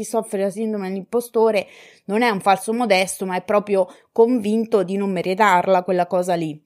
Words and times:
chi 0.00 0.04
soffre 0.04 0.42
la 0.42 0.50
sindrome 0.50 0.88
dell'impostore 0.88 1.66
non 2.06 2.22
è 2.22 2.30
un 2.30 2.40
falso 2.40 2.72
modesto, 2.72 3.26
ma 3.26 3.36
è 3.36 3.42
proprio 3.42 3.86
convinto 4.12 4.82
di 4.82 4.96
non 4.96 5.12
meritarla 5.12 5.82
quella 5.82 6.06
cosa 6.06 6.34
lì. 6.34 6.60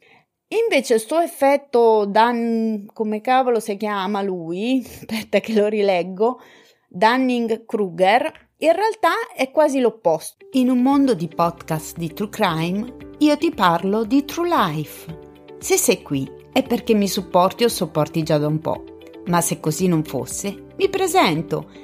Invece 0.47 0.99
sto 0.99 1.19
effetto 1.19 2.05
Dan, 2.07 2.87
come 2.93 3.21
cavolo 3.21 3.59
si 3.59 3.77
chiama 3.77 4.23
lui? 4.23 4.83
Aspetta 4.87 5.41
che 5.41 5.53
lo 5.53 5.67
rileggo. 5.67 6.41
Dunning-Kruger, 6.89 8.33
in 8.59 8.73
realtà 8.73 9.13
è 9.35 9.51
quasi 9.51 9.81
l'opposto. 9.81 10.47
In 10.53 10.71
un 10.71 10.79
mondo 10.79 11.15
di 11.15 11.27
podcast 11.27 11.97
di 11.97 12.13
true 12.13 12.29
crime, 12.29 12.97
io 13.19 13.37
ti 13.37 13.51
parlo 13.51 14.05
di 14.05 14.25
true 14.25 14.49
life. 14.49 15.23
Se 15.59 15.77
sei 15.77 16.03
qui 16.03 16.31
è 16.53 16.63
perché 16.63 16.95
mi 16.95 17.09
supporti 17.09 17.65
o 17.65 17.69
sopporti 17.69 18.23
già 18.23 18.39
da 18.39 18.47
un 18.47 18.61
po'. 18.61 18.85
Ma 19.27 19.41
se 19.41 19.59
così 19.59 19.89
non 19.89 20.05
fosse, 20.05 20.67
mi 20.77 20.89
presento. 20.89 21.84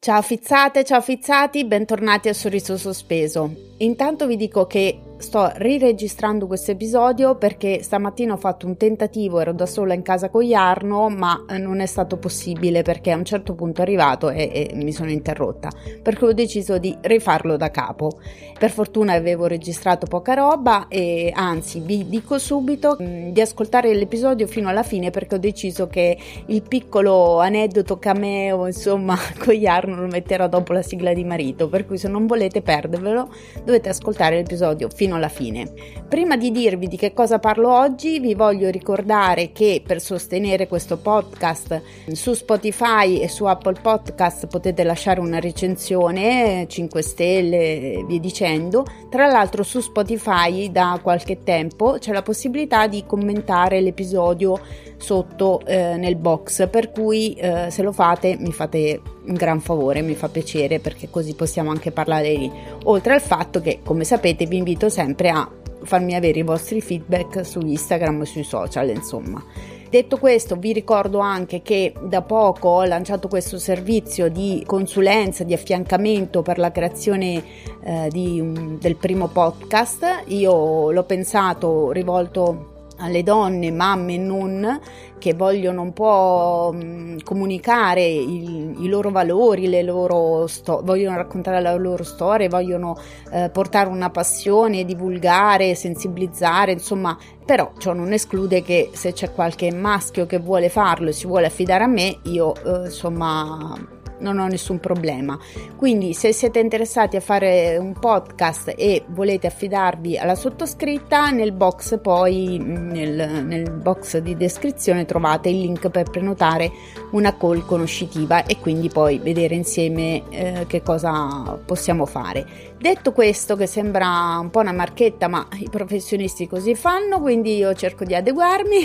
Ciao 0.00 0.22
fizzate, 0.22 0.84
ciao 0.84 1.00
fizzati, 1.00 1.64
bentornati 1.64 2.28
a 2.28 2.32
Sorriso 2.32 2.76
Sospeso. 2.76 3.52
Intanto 3.78 4.28
vi 4.28 4.36
dico 4.36 4.64
che 4.64 5.00
sto 5.18 5.50
riregistrando 5.56 6.46
questo 6.46 6.70
episodio 6.70 7.34
perché 7.34 7.82
stamattina 7.82 8.34
ho 8.34 8.36
fatto 8.36 8.66
un 8.66 8.76
tentativo, 8.76 9.40
ero 9.40 9.52
da 9.52 9.66
sola 9.66 9.92
in 9.94 10.02
casa 10.02 10.28
con 10.28 10.44
Jarno, 10.44 11.08
ma 11.08 11.44
eh, 11.48 11.58
non 11.58 11.80
è 11.80 11.86
stato 11.86 12.16
possibile 12.16 12.82
perché 12.82 13.10
a 13.10 13.16
un 13.16 13.24
certo 13.24 13.54
punto 13.54 13.80
è 13.80 13.84
arrivato 13.84 14.30
e, 14.30 14.68
e 14.70 14.74
mi 14.76 14.92
sono 14.92 15.10
interrotta, 15.10 15.70
per 16.02 16.16
cui 16.16 16.28
ho 16.28 16.32
deciso 16.32 16.78
di 16.78 16.96
rifarlo 17.00 17.56
da 17.56 17.70
capo. 17.70 18.12
Per 18.58 18.70
fortuna 18.70 19.12
avevo 19.12 19.46
registrato 19.46 20.06
poca 20.06 20.34
roba 20.34 20.88
e 20.88 21.32
anzi 21.34 21.80
vi 21.80 22.08
dico 22.08 22.38
subito 22.38 22.96
mh, 22.98 23.04
mm, 23.04 23.28
di 23.30 23.40
ascoltare 23.40 23.92
l'episodio 23.94 24.46
fino 24.46 24.68
alla 24.68 24.82
fine 24.82 25.10
perché 25.10 25.34
ho 25.34 25.38
deciso 25.38 25.88
che 25.88 26.16
il 26.46 26.62
piccolo 26.62 27.40
aneddoto 27.40 27.98
cameo, 27.98 28.66
insomma, 28.66 29.16
con 29.38 29.54
Jarno 29.54 30.00
lo 30.00 30.06
metterò 30.06 30.48
dopo 30.48 30.72
la 30.72 30.82
sigla 30.82 31.12
di 31.12 31.24
marito, 31.24 31.68
per 31.68 31.86
cui 31.86 31.98
se 31.98 32.08
non 32.08 32.26
volete 32.26 32.62
perdervelo 32.62 33.28
dovete 33.64 33.88
ascoltare 33.88 34.36
l'episodio 34.36 34.88
fino 34.88 35.07
alla 35.14 35.28
fine. 35.28 35.72
Prima 36.08 36.36
di 36.36 36.50
dirvi 36.50 36.86
di 36.86 36.96
che 36.96 37.12
cosa 37.12 37.38
parlo 37.38 37.70
oggi, 37.70 38.18
vi 38.18 38.34
voglio 38.34 38.70
ricordare 38.70 39.52
che 39.52 39.82
per 39.84 40.00
sostenere 40.00 40.66
questo 40.66 40.96
podcast 40.96 41.82
su 42.12 42.32
Spotify 42.32 43.20
e 43.20 43.28
su 43.28 43.44
Apple 43.44 43.78
Podcast 43.82 44.46
potete 44.46 44.84
lasciare 44.84 45.20
una 45.20 45.38
recensione, 45.38 46.66
5 46.66 47.02
stelle 47.02 48.04
via 48.06 48.18
dicendo. 48.18 48.84
Tra 49.10 49.26
l'altro 49.26 49.62
su 49.62 49.80
Spotify 49.80 50.70
da 50.70 50.98
qualche 51.02 51.42
tempo 51.42 51.96
c'è 51.98 52.12
la 52.12 52.22
possibilità 52.22 52.86
di 52.86 53.04
commentare 53.06 53.80
l'episodio 53.80 54.58
sotto 54.96 55.60
eh, 55.66 55.96
nel 55.96 56.16
box, 56.16 56.68
per 56.68 56.90
cui 56.90 57.34
eh, 57.34 57.70
se 57.70 57.82
lo 57.82 57.92
fate 57.92 58.36
mi 58.38 58.52
fate 58.52 59.00
un 59.28 59.34
gran 59.34 59.60
favore, 59.60 60.02
mi 60.02 60.14
fa 60.14 60.28
piacere 60.28 60.80
perché 60.80 61.08
così 61.10 61.34
possiamo 61.34 61.70
anche 61.70 61.90
parlare 61.90 62.32
lì. 62.34 62.50
Oltre 62.84 63.14
al 63.14 63.20
fatto 63.20 63.60
che, 63.60 63.80
come 63.84 64.04
sapete, 64.04 64.46
vi 64.46 64.56
invito 64.56 64.88
sempre 64.88 65.28
a 65.30 65.48
farmi 65.82 66.14
avere 66.14 66.40
i 66.40 66.42
vostri 66.42 66.80
feedback 66.80 67.44
su 67.44 67.60
Instagram 67.60 68.22
e 68.22 68.26
sui 68.26 68.44
social, 68.44 68.88
insomma. 68.88 69.42
Detto 69.90 70.18
questo, 70.18 70.56
vi 70.56 70.74
ricordo 70.74 71.18
anche 71.18 71.62
che 71.62 71.94
da 72.02 72.20
poco 72.20 72.68
ho 72.68 72.84
lanciato 72.84 73.26
questo 73.26 73.58
servizio 73.58 74.28
di 74.28 74.62
consulenza, 74.66 75.44
di 75.44 75.54
affiancamento 75.54 76.42
per 76.42 76.58
la 76.58 76.70
creazione 76.70 77.42
eh, 77.82 78.08
di, 78.10 78.38
um, 78.38 78.78
del 78.78 78.96
primo 78.96 79.28
podcast. 79.28 80.24
Io 80.26 80.90
l'ho 80.90 81.04
pensato 81.04 81.90
rivolto 81.90 82.77
alle 82.98 83.22
donne, 83.22 83.70
mamme 83.70 84.14
e 84.14 84.18
non, 84.18 84.80
che 85.18 85.34
vogliono 85.34 85.82
un 85.82 85.92
po' 85.92 86.72
mh, 86.72 87.22
comunicare 87.24 88.06
il, 88.06 88.76
i 88.78 88.88
loro 88.88 89.10
valori, 89.10 89.68
le 89.68 89.82
loro 89.82 90.46
sto- 90.46 90.80
vogliono 90.84 91.16
raccontare 91.16 91.60
la 91.60 91.74
loro 91.74 92.04
storia, 92.04 92.48
vogliono 92.48 92.96
eh, 93.32 93.50
portare 93.50 93.88
una 93.88 94.10
passione, 94.10 94.84
divulgare, 94.84 95.74
sensibilizzare, 95.74 96.72
insomma, 96.72 97.16
però 97.44 97.72
ciò 97.78 97.92
non 97.92 98.12
esclude 98.12 98.62
che 98.62 98.90
se 98.92 99.12
c'è 99.12 99.32
qualche 99.32 99.72
maschio 99.72 100.26
che 100.26 100.38
vuole 100.38 100.68
farlo 100.68 101.08
e 101.08 101.12
si 101.12 101.26
vuole 101.26 101.46
affidare 101.46 101.84
a 101.84 101.88
me, 101.88 102.18
io 102.24 102.54
eh, 102.54 102.86
insomma 102.86 103.96
non 104.20 104.38
ho 104.38 104.46
nessun 104.46 104.78
problema. 104.78 105.38
Quindi 105.76 106.14
se 106.14 106.32
siete 106.32 106.58
interessati 106.58 107.16
a 107.16 107.20
fare 107.20 107.76
un 107.76 107.92
podcast 107.92 108.72
e 108.76 109.04
volete 109.08 109.46
affidarvi 109.46 110.16
alla 110.18 110.34
sottoscritta, 110.34 111.30
nel 111.30 111.52
box 111.52 111.98
poi 112.00 112.58
nel, 112.58 113.44
nel 113.44 113.70
box 113.70 114.18
di 114.18 114.36
descrizione 114.36 115.04
trovate 115.04 115.48
il 115.48 115.60
link 115.60 115.88
per 115.88 116.10
prenotare 116.10 116.70
una 117.12 117.36
call 117.36 117.64
conoscitiva 117.64 118.44
e 118.44 118.58
quindi 118.58 118.88
poi 118.88 119.18
vedere 119.18 119.54
insieme 119.54 120.22
eh, 120.30 120.64
che 120.66 120.82
cosa 120.82 121.58
possiamo 121.64 122.06
fare. 122.06 122.68
Detto 122.78 123.12
questo, 123.12 123.56
che 123.56 123.66
sembra 123.66 124.38
un 124.38 124.50
po' 124.50 124.60
una 124.60 124.70
marchetta, 124.70 125.26
ma 125.26 125.44
i 125.58 125.68
professionisti 125.68 126.46
così 126.46 126.76
fanno, 126.76 127.20
quindi 127.20 127.56
io 127.56 127.74
cerco 127.74 128.04
di 128.04 128.14
adeguarmi, 128.14 128.78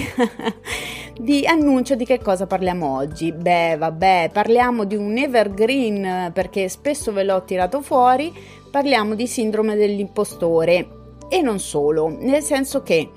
vi 1.21 1.45
annuncio 1.45 1.93
di 1.93 2.03
che 2.03 2.19
cosa 2.19 2.47
parliamo 2.47 2.95
oggi. 2.95 3.31
Beh, 3.31 3.75
vabbè, 3.77 4.31
parliamo 4.33 4.85
di 4.85 4.95
un 4.95 5.15
evergreen 5.23 6.31
perché 6.33 6.69
spesso 6.69 7.11
ve 7.11 7.23
l'ho 7.23 7.43
tirato 7.43 7.81
fuori, 7.81 8.33
parliamo 8.69 9.15
di 9.15 9.27
sindrome 9.27 9.75
dell'impostore 9.75 10.87
e 11.29 11.41
non 11.41 11.59
solo, 11.59 12.07
nel 12.09 12.43
senso 12.43 12.83
che 12.83 13.09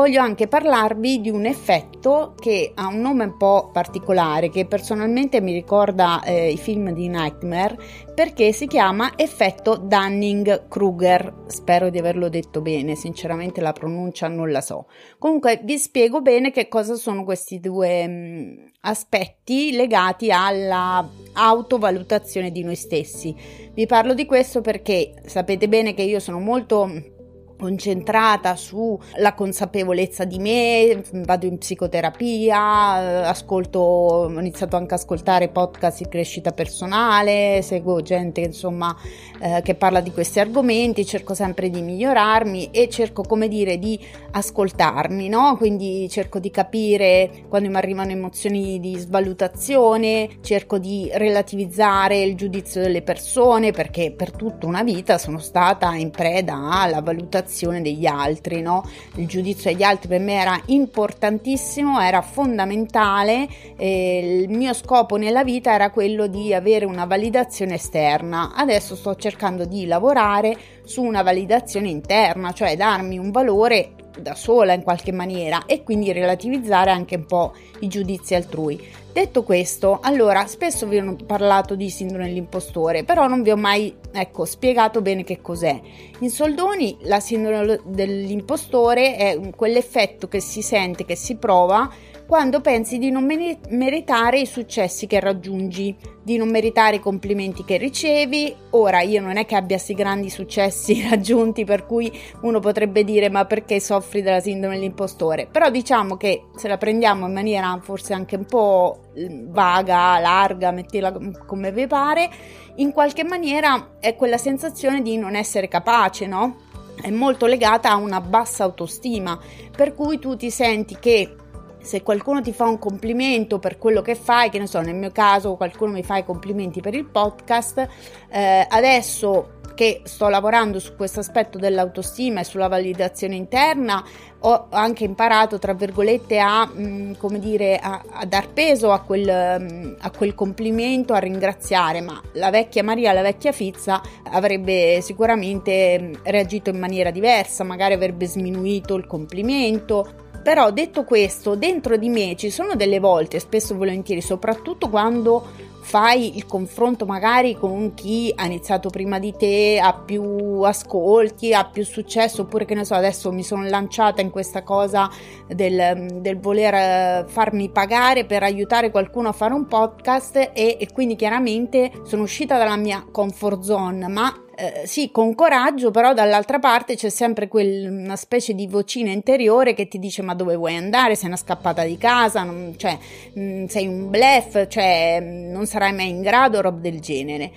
voglio 0.00 0.22
anche 0.22 0.48
parlarvi 0.48 1.20
di 1.20 1.28
un 1.28 1.44
effetto 1.44 2.34
che 2.38 2.72
ha 2.74 2.86
un 2.86 3.00
nome 3.00 3.24
un 3.24 3.36
po' 3.36 3.70
particolare, 3.70 4.48
che 4.48 4.64
personalmente 4.64 5.42
mi 5.42 5.52
ricorda 5.52 6.22
eh, 6.22 6.50
i 6.50 6.56
film 6.56 6.90
di 6.92 7.08
Nightmare, 7.08 7.76
perché 8.14 8.52
si 8.52 8.66
chiama 8.66 9.12
effetto 9.16 9.76
Dunning-Kruger. 9.76 11.44
Spero 11.48 11.90
di 11.90 11.98
averlo 11.98 12.28
detto 12.28 12.62
bene, 12.62 12.94
sinceramente 12.94 13.60
la 13.60 13.72
pronuncia 13.72 14.26
non 14.28 14.50
la 14.50 14.62
so. 14.62 14.86
Comunque 15.18 15.60
vi 15.64 15.76
spiego 15.76 16.22
bene 16.22 16.50
che 16.50 16.68
cosa 16.68 16.94
sono 16.94 17.22
questi 17.24 17.60
due 17.60 18.06
mh, 18.06 18.12
mm, 18.12 18.66
aspetti 18.80 19.72
legati 19.72 20.30
alla 20.30 21.06
autovalutazione 21.32 22.50
di 22.50 22.62
noi 22.62 22.76
stessi. 22.76 23.34
Vi 23.72 23.86
parlo 23.86 24.14
di 24.14 24.26
questo 24.26 24.60
perché 24.60 25.14
sapete 25.26 25.68
bene 25.68 25.94
che 25.94 26.02
io 26.02 26.20
sono 26.20 26.38
molto 26.38 27.18
concentrata 27.60 28.56
sulla 28.56 29.34
consapevolezza 29.34 30.24
di 30.24 30.38
me, 30.38 31.02
vado 31.12 31.44
in 31.44 31.58
psicoterapia, 31.58 33.28
ascolto, 33.28 33.78
ho 33.78 34.40
iniziato 34.40 34.76
anche 34.76 34.94
ad 34.94 35.00
ascoltare 35.00 35.48
podcast 35.48 35.98
di 35.98 36.08
crescita 36.08 36.52
personale, 36.52 37.60
seguo 37.62 38.00
gente 38.00 38.40
insomma 38.40 38.96
eh, 39.40 39.60
che 39.62 39.74
parla 39.74 40.00
di 40.00 40.10
questi 40.10 40.40
argomenti, 40.40 41.04
cerco 41.04 41.34
sempre 41.34 41.68
di 41.68 41.82
migliorarmi 41.82 42.70
e 42.70 42.88
cerco 42.88 43.22
come 43.22 43.46
dire 43.46 43.78
di 43.78 44.00
ascoltarmi, 44.32 45.28
no? 45.28 45.56
Quindi 45.58 46.08
cerco 46.08 46.38
di 46.38 46.50
capire 46.50 47.44
quando 47.48 47.68
mi 47.68 47.76
arrivano 47.76 48.10
emozioni 48.10 48.80
di 48.80 48.96
svalutazione, 48.96 50.38
cerco 50.40 50.78
di 50.78 51.10
relativizzare 51.12 52.22
il 52.22 52.36
giudizio 52.36 52.80
delle 52.80 53.02
persone 53.02 53.70
perché 53.72 54.12
per 54.12 54.32
tutta 54.32 54.66
una 54.66 54.82
vita 54.82 55.18
sono 55.18 55.38
stata 55.38 55.94
in 55.94 56.10
preda 56.10 56.54
alla 56.80 57.02
valutazione 57.02 57.48
valutazione 57.50 57.82
degli 57.82 58.06
altri, 58.06 58.62
no? 58.62 58.88
Il 59.16 59.26
giudizio 59.26 59.70
degli 59.70 59.82
altri 59.82 60.08
per 60.08 60.20
me 60.20 60.34
era 60.34 60.60
importantissimo, 60.66 62.00
era 62.00 62.22
fondamentale 62.22 63.48
e 63.76 64.44
il 64.44 64.48
mio 64.48 64.72
scopo 64.72 65.16
nella 65.16 65.42
vita 65.42 65.72
era 65.72 65.90
quello 65.90 66.28
di 66.28 66.54
avere 66.54 66.84
una 66.84 67.04
validazione 67.04 67.74
esterna. 67.74 68.52
Adesso 68.54 68.94
sto 68.94 69.16
cercando 69.16 69.64
di 69.64 69.86
lavorare 69.86 70.56
su 70.84 71.02
una 71.02 71.22
validazione 71.22 71.88
interna, 71.88 72.52
cioè 72.52 72.76
darmi 72.76 73.18
un 73.18 73.30
valore 73.30 73.92
da 74.20 74.34
sola 74.34 74.72
in 74.72 74.82
qualche 74.82 75.12
maniera 75.12 75.64
e 75.66 75.82
quindi 75.82 76.12
relativizzare 76.12 76.90
anche 76.90 77.16
un 77.16 77.26
po' 77.26 77.52
i 77.80 77.88
giudizi 77.88 78.34
altrui. 78.34 78.78
Detto 79.12 79.42
questo, 79.42 79.98
allora 80.00 80.46
spesso 80.46 80.86
vi 80.86 80.98
ho 80.98 81.16
parlato 81.26 81.74
di 81.74 81.90
sindrome 81.90 82.26
dell'impostore, 82.26 83.02
però 83.02 83.26
non 83.26 83.42
vi 83.42 83.50
ho 83.50 83.56
mai 83.56 83.92
ecco, 84.12 84.44
spiegato 84.44 85.02
bene 85.02 85.24
che 85.24 85.40
cos'è. 85.40 85.80
In 86.20 86.30
soldoni 86.30 86.96
la 87.02 87.18
sindrome 87.18 87.80
dell'impostore 87.84 89.16
è 89.16 89.40
quell'effetto 89.56 90.28
che 90.28 90.40
si 90.40 90.62
sente, 90.62 91.04
che 91.04 91.16
si 91.16 91.34
prova 91.36 91.90
quando 92.30 92.60
pensi 92.60 92.98
di 92.98 93.10
non 93.10 93.24
meritare 93.70 94.38
i 94.38 94.46
successi 94.46 95.08
che 95.08 95.18
raggiungi, 95.18 95.96
di 96.22 96.36
non 96.36 96.48
meritare 96.48 96.96
i 96.96 97.00
complimenti 97.00 97.64
che 97.64 97.76
ricevi. 97.76 98.54
Ora 98.70 99.00
io 99.00 99.20
non 99.20 99.36
è 99.36 99.44
che 99.46 99.56
abbia 99.56 99.74
questi 99.74 99.94
grandi 99.94 100.30
successi 100.30 101.02
raggiunti 101.10 101.64
per 101.64 101.86
cui 101.86 102.08
uno 102.42 102.60
potrebbe 102.60 103.02
dire 103.02 103.28
ma 103.30 103.46
perché 103.46 103.80
soffri 103.80 104.22
della 104.22 104.38
sindrome 104.38 104.76
dell'impostore, 104.76 105.48
però 105.50 105.70
diciamo 105.70 106.16
che 106.16 106.44
se 106.54 106.68
la 106.68 106.78
prendiamo 106.78 107.26
in 107.26 107.32
maniera 107.32 107.76
forse 107.82 108.12
anche 108.12 108.36
un 108.36 108.44
po' 108.44 108.99
vaga, 109.14 110.18
larga, 110.18 110.70
mettila 110.70 111.12
come 111.46 111.72
vi 111.72 111.86
pare, 111.86 112.30
in 112.76 112.92
qualche 112.92 113.24
maniera 113.24 113.96
è 113.98 114.14
quella 114.16 114.38
sensazione 114.38 115.02
di 115.02 115.16
non 115.16 115.34
essere 115.34 115.68
capace, 115.68 116.26
no? 116.26 116.56
È 117.00 117.10
molto 117.10 117.46
legata 117.46 117.90
a 117.90 117.96
una 117.96 118.20
bassa 118.20 118.64
autostima, 118.64 119.38
per 119.74 119.94
cui 119.94 120.18
tu 120.18 120.36
ti 120.36 120.50
senti 120.50 120.96
che 120.98 121.34
se 121.80 122.02
qualcuno 122.02 122.42
ti 122.42 122.52
fa 122.52 122.66
un 122.66 122.78
complimento 122.78 123.58
per 123.58 123.78
quello 123.78 124.02
che 124.02 124.14
fai, 124.14 124.50
che 124.50 124.58
ne 124.58 124.66
so, 124.66 124.80
nel 124.80 124.94
mio 124.94 125.10
caso 125.10 125.56
qualcuno 125.56 125.92
mi 125.92 126.02
fa 126.02 126.18
i 126.18 126.24
complimenti 126.24 126.80
per 126.80 126.94
il 126.94 127.06
podcast, 127.06 127.88
eh, 128.28 128.66
adesso 128.68 129.59
che 129.80 130.02
sto 130.04 130.28
lavorando 130.28 130.78
su 130.78 130.94
questo 130.94 131.20
aspetto 131.20 131.56
dell'autostima 131.56 132.40
e 132.40 132.44
sulla 132.44 132.68
validazione 132.68 133.34
interna, 133.34 134.04
ho 134.40 134.66
anche 134.68 135.04
imparato, 135.04 135.58
tra 135.58 135.72
virgolette, 135.72 136.38
a, 136.38 136.66
mh, 136.66 136.82
mm, 136.82 137.12
come 137.16 137.38
dire, 137.38 137.78
a, 137.78 138.04
a 138.10 138.26
dar 138.26 138.50
peso 138.52 138.92
a 138.92 139.00
quel, 139.00 139.24
mh, 139.58 139.72
mm, 139.72 139.92
a 140.00 140.10
quel 140.10 140.34
complimento, 140.34 141.14
a 141.14 141.18
ringraziare, 141.18 142.02
ma 142.02 142.20
la 142.34 142.50
vecchia 142.50 142.82
Maria, 142.82 143.14
la 143.14 143.22
vecchia 143.22 143.52
Fizza, 143.52 144.02
avrebbe 144.24 145.00
sicuramente 145.00 145.98
mm, 145.98 146.12
reagito 146.24 146.68
in 146.68 146.78
maniera 146.78 147.10
diversa, 147.10 147.64
magari 147.64 147.94
avrebbe 147.94 148.26
sminuito 148.26 148.96
il 148.96 149.06
complimento, 149.06 150.06
però 150.42 150.70
detto 150.72 151.04
questo, 151.04 151.54
dentro 151.54 151.96
di 151.96 152.10
me 152.10 152.36
ci 152.36 152.50
sono 152.50 152.74
delle 152.74 152.98
volte, 152.98 153.40
spesso 153.40 153.72
e 153.72 153.76
volentieri, 153.76 154.20
soprattutto 154.20 154.90
quando 154.90 155.69
fai 155.90 156.36
il 156.36 156.46
confronto 156.46 157.04
magari 157.04 157.56
con 157.56 157.94
chi 157.94 158.32
ha 158.36 158.46
iniziato 158.46 158.90
prima 158.90 159.18
di 159.18 159.34
te, 159.36 159.80
ha 159.82 159.92
più 159.92 160.22
ascolti, 160.62 161.52
ha 161.52 161.64
più 161.64 161.84
successo, 161.84 162.42
oppure 162.42 162.64
che 162.64 162.76
ne 162.76 162.84
so, 162.84 162.94
adesso 162.94 163.32
mi 163.32 163.42
sono 163.42 163.64
lanciata 163.64 164.20
in 164.20 164.30
questa 164.30 164.62
cosa 164.62 165.10
del, 165.48 166.20
del 166.20 166.38
voler 166.38 166.74
eh, 166.74 167.24
farmi 167.26 167.70
pagare 167.70 168.24
per 168.24 168.44
aiutare 168.44 168.92
qualcuno 168.92 169.30
a 169.30 169.32
fare 169.32 169.52
un 169.52 169.66
podcast 169.66 170.36
e, 170.36 170.76
e 170.78 170.88
quindi 170.92 171.16
chiaramente 171.16 171.90
sono 172.04 172.22
uscita 172.22 172.56
dalla 172.56 172.76
mia 172.76 173.04
comfort 173.10 173.62
zone, 173.62 174.06
ma 174.06 174.32
eh, 174.60 174.86
sì, 174.86 175.10
con 175.10 175.34
coraggio, 175.34 175.90
però 175.90 176.12
dall'altra 176.12 176.58
parte 176.58 176.94
c'è 176.94 177.08
sempre 177.08 177.48
quel, 177.48 177.88
una 177.90 178.16
specie 178.16 178.52
di 178.52 178.66
vocina 178.66 179.10
interiore 179.10 179.72
che 179.72 179.88
ti 179.88 179.98
dice 179.98 180.20
ma 180.20 180.34
dove 180.34 180.54
vuoi 180.54 180.76
andare, 180.76 181.14
sei 181.14 181.28
una 181.28 181.36
scappata 181.36 181.82
di 181.84 181.96
casa, 181.96 182.42
non, 182.42 182.74
cioè, 182.76 182.98
mh, 183.32 183.42
mm, 183.42 183.64
sei 183.64 183.86
un 183.86 184.10
blef, 184.10 184.66
cioè 184.68 185.18
mm, 185.18 185.50
non 185.50 185.64
sarai 185.64 185.94
mai 185.94 186.10
in 186.10 186.20
grado, 186.20 186.60
roba 186.60 186.78
del 186.78 187.00
genere. 187.00 187.50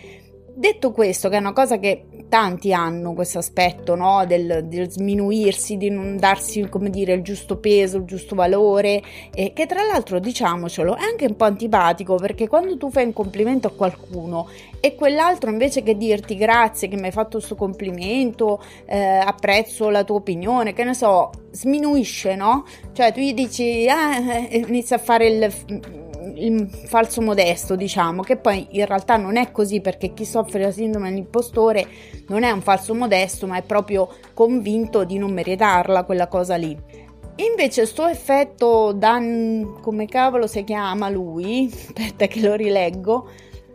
Detto 0.55 0.91
questo, 0.91 1.29
che 1.29 1.35
è 1.35 1.39
una 1.39 1.51
cosa 1.51 1.77
che 1.77 2.05
tanti 2.29 2.71
hanno 2.73 3.13
questo 3.13 3.39
aspetto 3.39 3.95
no? 3.95 4.23
del, 4.25 4.65
del, 4.65 4.89
sminuirsi, 4.89 5.77
di 5.77 5.89
non 5.89 6.15
darsi 6.17 6.69
come 6.69 6.89
dire 6.89 7.13
il 7.13 7.21
giusto 7.21 7.57
peso, 7.57 7.97
il 7.97 8.05
giusto 8.05 8.33
valore, 8.33 9.01
e 9.33 9.51
che 9.53 9.65
tra 9.65 9.83
l'altro 9.83 10.19
diciamocelo 10.19 10.95
è 10.95 11.01
anche 11.01 11.25
un 11.25 11.35
po' 11.35 11.45
antipatico 11.45 12.15
perché 12.15 12.47
quando 12.47 12.77
tu 12.77 12.89
fai 12.89 13.05
un 13.05 13.13
complimento 13.13 13.67
a 13.67 13.71
qualcuno 13.71 14.47
e 14.85 14.95
quell'altro 14.95 15.49
invece 15.49 15.81
che 15.81 15.95
dirti 15.95 16.35
grazie 16.35 16.89
che 16.89 16.97
mi 16.97 17.05
hai 17.05 17.11
fatto 17.11 17.37
questo 17.37 17.55
complimento, 17.55 18.61
eh, 18.83 18.99
apprezzo 18.99 19.89
la 19.89 20.03
tua 20.03 20.17
opinione, 20.17 20.73
che 20.73 20.83
ne 20.83 20.93
so, 20.93 21.29
sminuisce, 21.51 22.35
no? 22.35 22.65
Cioè 22.91 23.13
tu 23.13 23.21
gli 23.21 23.33
dici, 23.33 23.87
ah, 23.87 24.17
eh, 24.17 24.65
inizia 24.67 24.97
a 24.97 24.99
fare 24.99 25.27
il 25.27 26.01
il 26.35 26.69
falso 26.85 27.21
modesto, 27.21 27.75
diciamo, 27.75 28.21
che 28.23 28.35
poi 28.35 28.67
in 28.71 28.85
realtà 28.85 29.15
non 29.15 29.37
è 29.37 29.51
così 29.51 29.79
perché 29.79 30.13
chi 30.13 30.25
soffre 30.25 30.61
la 30.61 30.71
sindrome 30.71 31.09
dell'impostore 31.09 31.87
non 32.27 32.43
è 32.43 32.51
un 32.51 32.61
falso 32.61 32.93
modesto, 32.93 33.47
ma 33.47 33.57
è 33.57 33.61
proprio 33.61 34.09
convinto 34.33 35.05
di 35.05 35.17
non 35.17 35.31
meritarla 35.31 36.03
quella 36.03 36.27
cosa 36.27 36.55
lì. 36.55 36.77
Invece 37.35 37.85
sto 37.85 38.05
effetto 38.05 38.91
Dan 38.91 39.77
come 39.81 40.05
cavolo 40.07 40.45
si 40.45 40.63
chiama 40.63 41.09
lui? 41.09 41.69
Aspetta 41.71 42.27
che 42.27 42.41
lo 42.41 42.53
rileggo. 42.55 43.29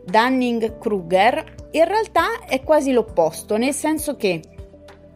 Dunning-Kruger 0.08 1.56
in 1.72 1.84
realtà 1.84 2.44
è 2.46 2.62
quasi 2.62 2.92
l'opposto, 2.92 3.56
nel 3.56 3.74
senso 3.74 4.16
che 4.16 4.40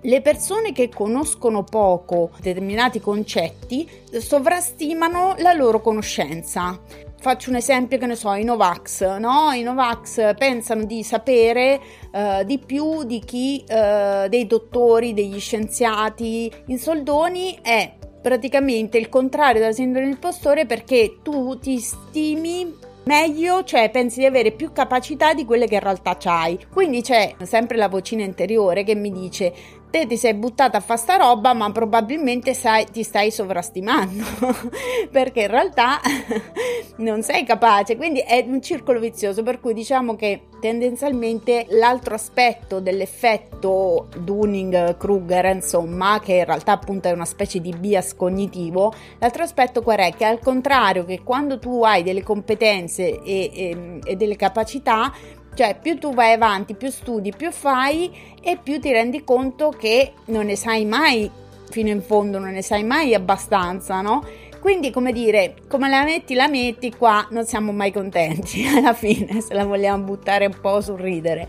le 0.05 0.21
persone 0.21 0.73
che 0.73 0.89
conoscono 0.89 1.63
poco 1.63 2.31
determinati 2.41 3.01
concetti 3.01 3.89
sovrastimano 4.19 5.35
la 5.39 5.53
loro 5.53 5.81
conoscenza. 5.81 6.79
Faccio 7.19 7.51
un 7.51 7.57
esempio 7.57 7.99
che 7.99 8.07
ne 8.07 8.17
so, 8.17 8.33
i 8.33 8.43
Novax, 8.43 9.17
no? 9.19 9.53
I 9.53 9.63
Novax 9.63 10.35
pensano 10.37 10.85
di 10.85 11.05
sapere 11.05 11.81
uh, 12.11 12.43
di 12.43 12.59
più 12.59 13.05
di 13.05 13.21
chi, 13.21 13.65
uh, 13.69 14.27
dei 14.29 14.45
dottori, 14.49 15.15
degli 15.15 15.39
scienziati. 15.39 16.51
In 16.67 16.79
soldoni 16.79 17.57
è 17.63 17.95
praticamente 18.21 18.99
il 18.99 19.09
contrario 19.09 19.61
della 19.61 19.73
sindrome 19.73 20.07
del 20.07 20.15
impostore 20.15 20.67
perché 20.67 21.19
tu 21.23 21.59
ti 21.61 21.79
stimi 21.79 22.91
meglio, 23.05 23.65
cioè 23.65 23.91
pensi 23.91 24.21
di 24.21 24.27
avere 24.27 24.53
più 24.53 24.73
capacità 24.73 25.35
di 25.35 25.45
quelle 25.45 25.67
che 25.67 25.75
in 25.75 25.81
realtà 25.81 26.17
hai. 26.25 26.59
Quindi 26.73 27.03
c'è 27.03 27.35
sempre 27.43 27.77
la 27.77 27.89
vocina 27.89 28.23
interiore 28.23 28.85
che 28.85 28.95
mi 28.95 29.11
dice 29.11 29.53
te 29.93 30.07
ti 30.07 30.17
sei 30.17 30.33
buttata 30.33 30.79
a 30.79 30.81
fare 30.81 30.99
sta 30.99 31.17
roba, 31.17 31.53
ma 31.53 31.71
probabilmente 31.71 32.55
sai, 32.55 32.87
ti 32.91 33.03
stai 33.03 33.31
sovrastimando 33.31 34.25
perché 35.13 35.43
in 35.43 35.49
realtà 35.49 36.01
non 36.97 37.23
sei 37.23 37.45
capace. 37.45 37.97
Quindi 37.97 38.21
è 38.21 38.43
un 38.49 38.63
circolo 38.63 38.99
vizioso. 38.99 39.43
Per 39.43 39.61
cui 39.61 39.75
diciamo 39.75 40.17
che 40.17 40.45
tendenzialmente 40.61 41.67
l'altro 41.69 42.15
aspetto 42.15 42.81
dell'effetto 42.81 44.09
Dunning-Kruger, 44.17 45.45
insomma, 45.45 46.19
che 46.21 46.37
in 46.37 46.45
realtà 46.47 46.73
appunto 46.73 47.09
è 47.09 47.13
una 47.13 47.27
specie 47.27 47.61
di 47.61 47.75
bias 47.79 48.17
cognitivo, 48.17 48.95
l'altro 49.19 49.43
aspetto 49.43 49.83
qual 49.83 49.99
è? 49.99 50.15
Che 50.15 50.25
al 50.25 50.39
contrario, 50.39 51.05
che 51.05 51.21
quando 51.23 51.59
tu 51.59 51.85
hai 51.85 52.03
delle 52.03 52.23
competenze 52.23 53.23
e, 53.23 53.51
e, 53.53 53.99
e 54.03 54.17
delle 54.17 54.37
capacità, 54.37 55.13
cioè, 55.55 55.77
più 55.81 55.99
tu 55.99 56.15
vai 56.15 56.33
avanti, 56.33 56.75
più 56.75 56.91
studi, 56.91 57.33
più 57.37 57.51
fai 57.51 58.11
e 58.41 58.59
più 58.63 58.81
ti 58.81 58.91
rendi 58.91 59.23
conto 59.25 59.69
che 59.69 60.13
non 60.27 60.47
ne 60.47 60.57
sai 60.57 60.85
mai 60.85 61.31
fino 61.71 61.89
in 61.89 62.03
fondo, 62.03 62.39
non 62.39 62.51
ne 62.51 62.63
sai 62.63 62.85
mai 62.85 63.15
abbastanza, 63.15 64.01
no? 64.01 64.25
Quindi, 64.61 64.91
come 64.91 65.13
dire, 65.13 65.57
come 65.69 65.89
la 65.89 66.05
metti, 66.05 66.35
la 66.35 66.47
metti, 66.47 66.95
qua 66.95 67.27
non 67.31 67.45
siamo 67.45 67.73
mai 67.73 67.93
contenti 67.93 68.65
alla 68.77 68.95
fine, 68.95 69.41
se 69.41 69.55
la 69.55 69.65
vogliamo 69.65 70.05
buttare 70.05 70.47
un 70.47 70.57
po' 70.61 70.81
sul 70.81 71.01
ridere. 71.01 71.49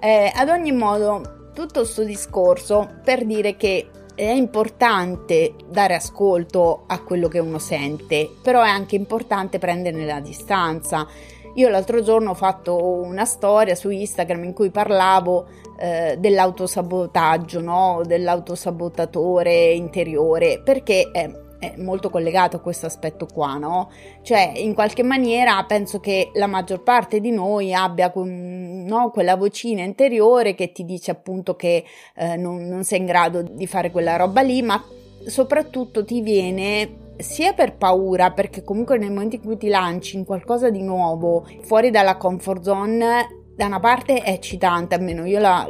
Eh, 0.00 0.32
ad 0.34 0.48
ogni 0.48 0.72
modo, 0.72 1.50
tutto 1.52 1.80
questo 1.80 2.04
discorso 2.04 3.00
per 3.04 3.24
dire 3.24 3.56
che 3.56 3.88
è 4.14 4.30
importante 4.30 5.54
dare 5.68 5.94
ascolto 5.94 6.84
a 6.86 7.02
quello 7.02 7.28
che 7.28 7.38
uno 7.38 7.58
sente, 7.58 8.30
però 8.42 8.62
è 8.62 8.68
anche 8.68 8.96
importante 8.96 9.58
prenderne 9.58 10.06
la 10.06 10.20
distanza. 10.20 11.06
Io 11.54 11.68
l'altro 11.68 12.02
giorno 12.02 12.30
ho 12.30 12.34
fatto 12.34 12.76
una 12.82 13.24
storia 13.24 13.76
su 13.76 13.90
Instagram 13.90 14.42
in 14.42 14.52
cui 14.52 14.70
parlavo 14.70 15.46
eh, 15.78 16.16
dell'autosabotaggio, 16.18 17.60
no? 17.60 18.02
dell'autosabotatore 18.04 19.70
interiore, 19.72 20.60
perché 20.64 21.10
è, 21.12 21.30
è, 21.60 21.74
molto 21.76 22.10
collegato 22.10 22.56
a 22.56 22.60
questo 22.60 22.86
aspetto 22.86 23.26
qua, 23.32 23.56
no? 23.56 23.90
Cioè, 24.22 24.52
in 24.56 24.74
qualche 24.74 25.04
maniera 25.04 25.62
penso 25.64 26.00
che 26.00 26.30
la 26.34 26.48
maggior 26.48 26.82
parte 26.82 27.20
di 27.20 27.30
noi 27.30 27.72
abbia 27.72 28.12
no, 28.14 29.10
quella 29.10 29.36
vocina 29.36 29.82
interiore 29.82 30.56
che 30.56 30.72
ti 30.72 30.84
dice 30.84 31.12
appunto 31.12 31.54
che 31.54 31.84
eh, 32.16 32.36
non, 32.36 32.66
non 32.66 32.82
sei 32.82 32.98
in 32.98 33.06
grado 33.06 33.42
di 33.42 33.66
fare 33.68 33.92
quella 33.92 34.16
roba 34.16 34.40
lì, 34.40 34.60
ma 34.60 34.82
soprattutto 35.26 36.04
ti 36.04 36.20
viene 36.20 37.02
sia 37.16 37.52
per 37.52 37.76
paura, 37.76 38.32
perché 38.32 38.62
comunque 38.62 38.98
nel 38.98 39.10
momento 39.10 39.36
in 39.36 39.42
cui 39.42 39.56
ti 39.56 39.68
lanci 39.68 40.16
in 40.16 40.24
qualcosa 40.24 40.70
di 40.70 40.82
nuovo, 40.82 41.46
fuori 41.62 41.90
dalla 41.90 42.16
comfort 42.16 42.62
zone, 42.62 43.42
da 43.54 43.66
una 43.66 43.80
parte 43.80 44.22
è 44.22 44.30
eccitante, 44.30 44.94
almeno 44.94 45.24
io 45.24 45.38
la, 45.38 45.66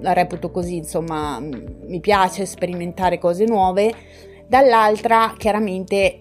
la 0.00 0.12
reputo 0.12 0.50
così, 0.50 0.76
insomma, 0.76 1.40
mi 1.40 2.00
piace 2.00 2.46
sperimentare 2.46 3.18
cose 3.18 3.44
nuove, 3.44 3.92
dall'altra 4.46 5.34
chiaramente 5.36 6.18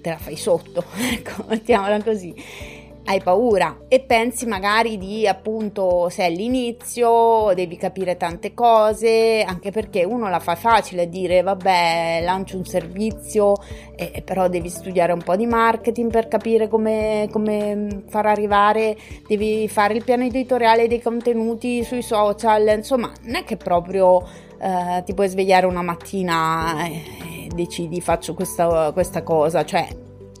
te 0.00 0.10
la 0.10 0.18
fai 0.18 0.36
sotto, 0.36 0.84
ecco, 1.12 1.44
mettiamola 1.48 2.02
così 2.02 2.72
hai 3.06 3.20
paura 3.20 3.80
e 3.88 4.00
pensi 4.00 4.46
magari 4.46 4.96
di 4.96 5.26
appunto 5.26 6.08
se 6.08 6.24
è 6.24 6.30
l'inizio 6.30 7.52
devi 7.54 7.76
capire 7.76 8.16
tante 8.16 8.54
cose 8.54 9.42
anche 9.46 9.70
perché 9.70 10.04
uno 10.04 10.30
la 10.30 10.38
fa 10.38 10.54
facile 10.54 11.08
dire 11.10 11.42
vabbè 11.42 12.20
lancio 12.22 12.56
un 12.56 12.64
servizio 12.64 13.56
eh, 13.94 14.22
però 14.24 14.48
devi 14.48 14.70
studiare 14.70 15.12
un 15.12 15.22
po' 15.22 15.36
di 15.36 15.46
marketing 15.46 16.10
per 16.10 16.28
capire 16.28 16.68
come, 16.68 17.28
come 17.30 18.04
far 18.08 18.24
arrivare 18.24 18.96
devi 19.26 19.68
fare 19.68 19.94
il 19.94 20.02
piano 20.02 20.24
editoriale 20.24 20.88
dei 20.88 21.02
contenuti 21.02 21.84
sui 21.84 22.02
social 22.02 22.66
insomma 22.74 23.12
non 23.24 23.34
è 23.34 23.44
che 23.44 23.58
proprio 23.58 24.26
eh, 24.58 25.02
ti 25.04 25.12
puoi 25.12 25.28
svegliare 25.28 25.66
una 25.66 25.82
mattina 25.82 26.86
e 26.86 27.48
decidi 27.54 28.00
faccio 28.00 28.32
questa, 28.32 28.92
questa 28.92 29.22
cosa 29.22 29.62
cioè 29.62 29.86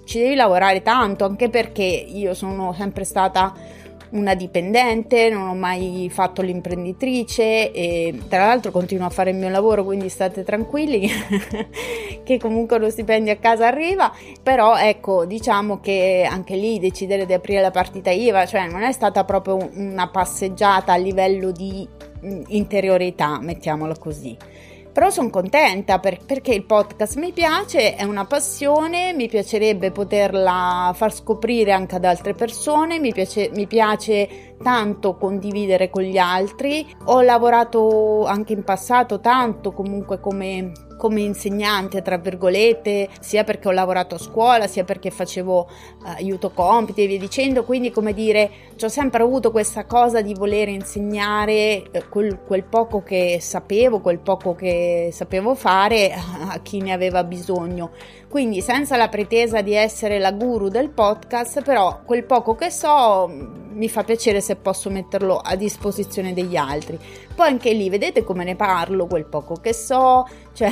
ci 0.04 0.18
devi 0.18 0.34
lavorare 0.34 0.82
tanto, 0.82 1.24
anche 1.24 1.48
perché 1.48 1.82
io 1.82 2.34
sono 2.34 2.72
sempre 2.72 3.04
stata 3.04 3.52
una 4.14 4.34
dipendente, 4.34 5.28
non 5.28 5.48
ho 5.48 5.54
mai 5.54 6.08
fatto 6.10 6.40
l'imprenditrice 6.40 7.72
e 7.72 8.20
tra 8.28 8.46
l'altro 8.46 8.70
continuo 8.70 9.06
a 9.06 9.10
fare 9.10 9.30
il 9.30 9.36
mio 9.36 9.48
lavoro, 9.48 9.84
quindi 9.84 10.08
state 10.08 10.44
tranquilli 10.44 11.08
che 12.22 12.38
comunque 12.38 12.78
lo 12.78 12.90
stipendio 12.90 13.32
a 13.32 13.36
casa 13.36 13.66
arriva, 13.66 14.12
però 14.42 14.76
ecco, 14.76 15.24
diciamo 15.24 15.80
che 15.80 16.26
anche 16.28 16.54
lì 16.54 16.78
decidere 16.78 17.26
di 17.26 17.32
aprire 17.32 17.60
la 17.60 17.72
partita 17.72 18.10
IVA, 18.10 18.46
cioè 18.46 18.68
non 18.68 18.82
è 18.82 18.92
stata 18.92 19.24
proprio 19.24 19.58
una 19.74 20.08
passeggiata 20.08 20.92
a 20.92 20.96
livello 20.96 21.50
di 21.50 21.86
mm, 22.24 22.42
interiorità, 22.48 23.40
mettiamolo 23.40 23.96
così 23.98 24.36
però 24.94 25.10
sono 25.10 25.28
contenta 25.28 25.98
per, 25.98 26.24
perché 26.24 26.54
il 26.54 26.64
podcast 26.64 27.16
mi 27.16 27.32
piace, 27.32 27.96
è 27.96 28.04
una 28.04 28.26
passione, 28.26 29.12
mi 29.12 29.26
piacerebbe 29.28 29.90
poterla 29.90 30.92
far 30.94 31.12
scoprire 31.12 31.72
anche 31.72 31.96
ad 31.96 32.04
altre 32.04 32.32
persone, 32.32 33.00
mi 33.00 33.12
piace, 33.12 33.50
mi 33.54 33.66
piace 33.66 34.54
tanto 34.62 35.16
condividere 35.16 35.90
con 35.90 36.02
gli 36.02 36.16
altri, 36.16 36.86
ho 37.06 37.20
lavorato 37.22 38.24
anche 38.24 38.52
in 38.52 38.62
passato 38.62 39.18
tanto 39.18 39.72
comunque 39.72 40.20
come 40.20 40.70
come 41.04 41.20
insegnante, 41.20 42.00
tra 42.00 42.16
virgolette, 42.16 43.10
sia 43.20 43.44
perché 43.44 43.68
ho 43.68 43.72
lavorato 43.72 44.14
a 44.14 44.18
scuola, 44.18 44.66
sia 44.66 44.84
perché 44.84 45.10
facevo 45.10 45.58
uh, 45.58 46.06
aiuto 46.16 46.48
compiti 46.48 47.02
e 47.02 47.06
via 47.06 47.18
dicendo, 47.18 47.62
quindi 47.62 47.90
come 47.90 48.14
dire, 48.14 48.50
ho 48.82 48.88
sempre 48.88 49.22
avuto 49.22 49.50
questa 49.50 49.84
cosa 49.84 50.22
di 50.22 50.32
voler 50.32 50.68
insegnare 50.68 51.90
eh, 51.90 52.08
quel, 52.08 52.38
quel, 52.46 52.64
poco 52.64 53.02
che 53.02 53.36
sapevo, 53.38 54.00
quel 54.00 54.18
poco 54.18 54.54
che 54.54 55.10
sapevo 55.12 55.54
fare 55.54 56.10
a 56.14 56.58
chi 56.62 56.80
ne 56.80 56.92
aveva 56.94 57.22
bisogno. 57.22 57.90
Quindi 58.34 58.62
senza 58.62 58.96
la 58.96 59.08
pretesa 59.08 59.60
di 59.60 59.74
essere 59.74 60.18
la 60.18 60.32
guru 60.32 60.66
del 60.66 60.90
podcast, 60.90 61.62
però 61.62 62.00
quel 62.04 62.24
poco 62.24 62.56
che 62.56 62.68
so 62.68 63.28
mi 63.28 63.88
fa 63.88 64.02
piacere 64.02 64.40
se 64.40 64.56
posso 64.56 64.90
metterlo 64.90 65.36
a 65.36 65.54
disposizione 65.54 66.32
degli 66.32 66.56
altri. 66.56 66.98
Poi 67.32 67.46
anche 67.46 67.72
lì 67.72 67.88
vedete 67.88 68.24
come 68.24 68.42
ne 68.42 68.56
parlo, 68.56 69.06
quel 69.06 69.26
poco 69.26 69.54
che 69.54 69.72
so, 69.72 70.26
cioè, 70.52 70.68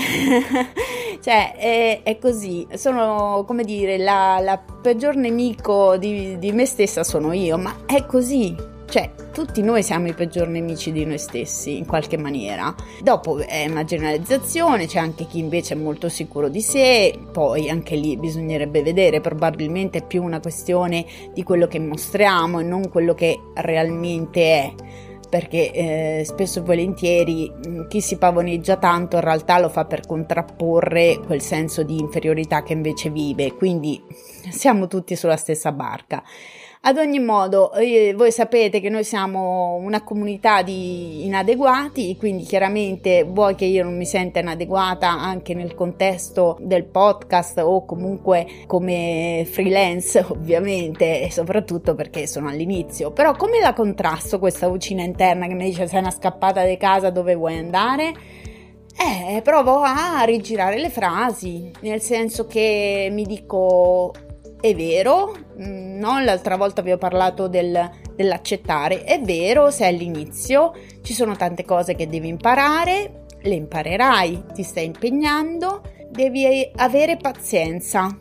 cioè 1.23 1.55
è, 1.55 2.01
è, 2.03 2.19
così. 2.19 2.67
Sono 2.75 3.45
come 3.47 3.63
dire, 3.63 3.97
la, 3.97 4.41
la 4.41 4.59
peggior 4.59 5.15
nemico 5.15 5.97
di, 5.99 6.41
di 6.41 6.51
me 6.51 6.67
stessa 6.67 7.05
sono 7.05 7.33
io, 7.33 7.59
ma 7.59 7.83
è 7.87 8.05
così. 8.07 8.72
Cioè, 8.93 9.11
tutti 9.33 9.63
noi 9.63 9.83
siamo 9.83 10.09
i 10.09 10.13
peggior 10.13 10.49
nemici 10.49 10.93
di 10.93 11.07
noi 11.07 11.17
stessi, 11.17 11.79
in 11.79 11.87
qualche 11.87 12.19
maniera. 12.19 12.75
Dopo 13.01 13.39
è 13.39 13.65
una 13.67 13.85
generalizzazione, 13.85 14.85
c'è 14.87 14.99
anche 14.99 15.25
chi 15.25 15.39
invece 15.39 15.73
è 15.73 15.79
molto 15.79 16.11
sicuro 16.11 16.51
di 16.51 16.61
sé, 16.61 17.19
poi 17.33 17.71
anche 17.71 17.97
lì 17.97 18.19
bisognerebbe 18.19 18.83
vedere, 18.83 19.23
probabilmente 19.23 20.01
è 20.01 20.07
più 20.07 20.23
una 20.23 20.41
questione 20.41 21.07
di 21.33 21.43
quello 21.43 21.69
che 21.69 21.79
mostriamo 21.79 22.61
e 22.61 22.65
non 22.65 22.91
quello 22.91 23.15
che 23.15 23.41
realmente 23.55 24.41
è 24.43 24.75
perché 25.27 25.73
eh, 25.73 26.23
spesso 26.27 26.59
e 26.59 26.63
volentieri 26.63 27.51
mm, 27.51 27.89
chi 27.89 28.03
si 28.03 28.19
pavoneggia 28.19 28.77
tanto 28.77 29.17
in 29.17 29.23
realtà 29.23 29.59
lo 29.59 29.71
fa 29.71 29.87
per 29.87 30.07
contrapporre 30.07 31.19
quel 31.25 31.41
senso 31.41 31.83
di 31.83 31.99
inferiorità 31.99 32.63
che 32.63 32.75
invece 32.75 33.09
vive, 33.09 33.55
quindi 33.55 34.05
siamo 34.51 34.87
tutti 34.87 35.17
sulla 35.17 35.39
stessa 35.39 35.73
barca. 35.73 36.23
Ad 36.85 36.97
ogni 36.97 37.21
modo, 37.21 37.73
eh, 37.75 38.13
voi 38.17 38.33
sapete 38.33 38.81
che 38.81 38.89
noi 38.89 39.05
siamo 39.05 39.75
una 39.77 40.03
comunità 40.03 40.63
di 40.63 41.25
inadeguati, 41.25 42.17
quindi 42.17 42.43
chiaramente 42.43 43.23
vuoi 43.23 43.55
che 43.55 43.67
io 43.67 43.85
non 43.85 43.97
mi 43.97 44.05
senta 44.05 44.41
inadeguata 44.41 45.09
anche 45.09 45.55
nel 45.55 45.77
contesto 45.77 46.59
del 46.61 46.83
podcast 46.83 47.59
o 47.59 47.85
comunque 47.85 48.65
come 48.67 49.47
freelance, 49.49 50.27
ovviamente, 50.29 51.23
e 51.23 51.31
soprattutto 51.31 51.95
perché 51.95 52.27
sono 52.27 52.49
all'inizio. 52.49 53.13
Però 53.13 53.37
come 53.37 53.61
la 53.61 53.75
contrasto 53.75 54.41
questa 54.41 54.67
vocina 54.67 55.05
interna 55.05 55.47
che 55.47 55.55
mi 55.55 55.67
dice 55.67 55.87
sei 55.87 56.01
una 56.01 56.11
scappata 56.11 56.65
di 56.65 56.77
casa 56.79 57.11
dove 57.11 57.37
vuoi 57.37 57.59
andare? 57.59 58.13
Eh, 58.99 59.41
provo 59.43 59.83
a 59.83 60.25
rigirare 60.25 60.81
le 60.81 60.91
frasi, 60.91 61.71
nel 61.83 62.01
senso 62.01 62.49
che 62.49 63.09
mi 63.13 63.25
dico 63.25 64.13
è 64.63 64.77
vero, 64.77 65.37
mm, 65.61 65.99
no? 65.99 66.21
l'altra 66.21 66.57
volta 66.57 66.83
vi 66.83 66.93
ho 66.93 66.97
parlato 66.97 67.49
del, 67.49 67.91
dell'accettare, 68.15 69.03
è 69.03 69.21
vero 69.21 69.73
se 69.73 69.87
all'inizio 69.87 70.73
ci 71.03 71.13
sono 71.13 71.35
tante 71.35 71.65
cose 71.65 71.97
che 71.97 72.07
devi 72.07 72.29
imparare, 72.29 73.25
le 73.41 73.55
imparerai, 73.55 74.45
ti 74.55 74.63
stai 74.63 74.85
impegnando, 74.85 75.83
devi 76.11 76.71
avere 76.77 77.17
pazienza, 77.17 78.17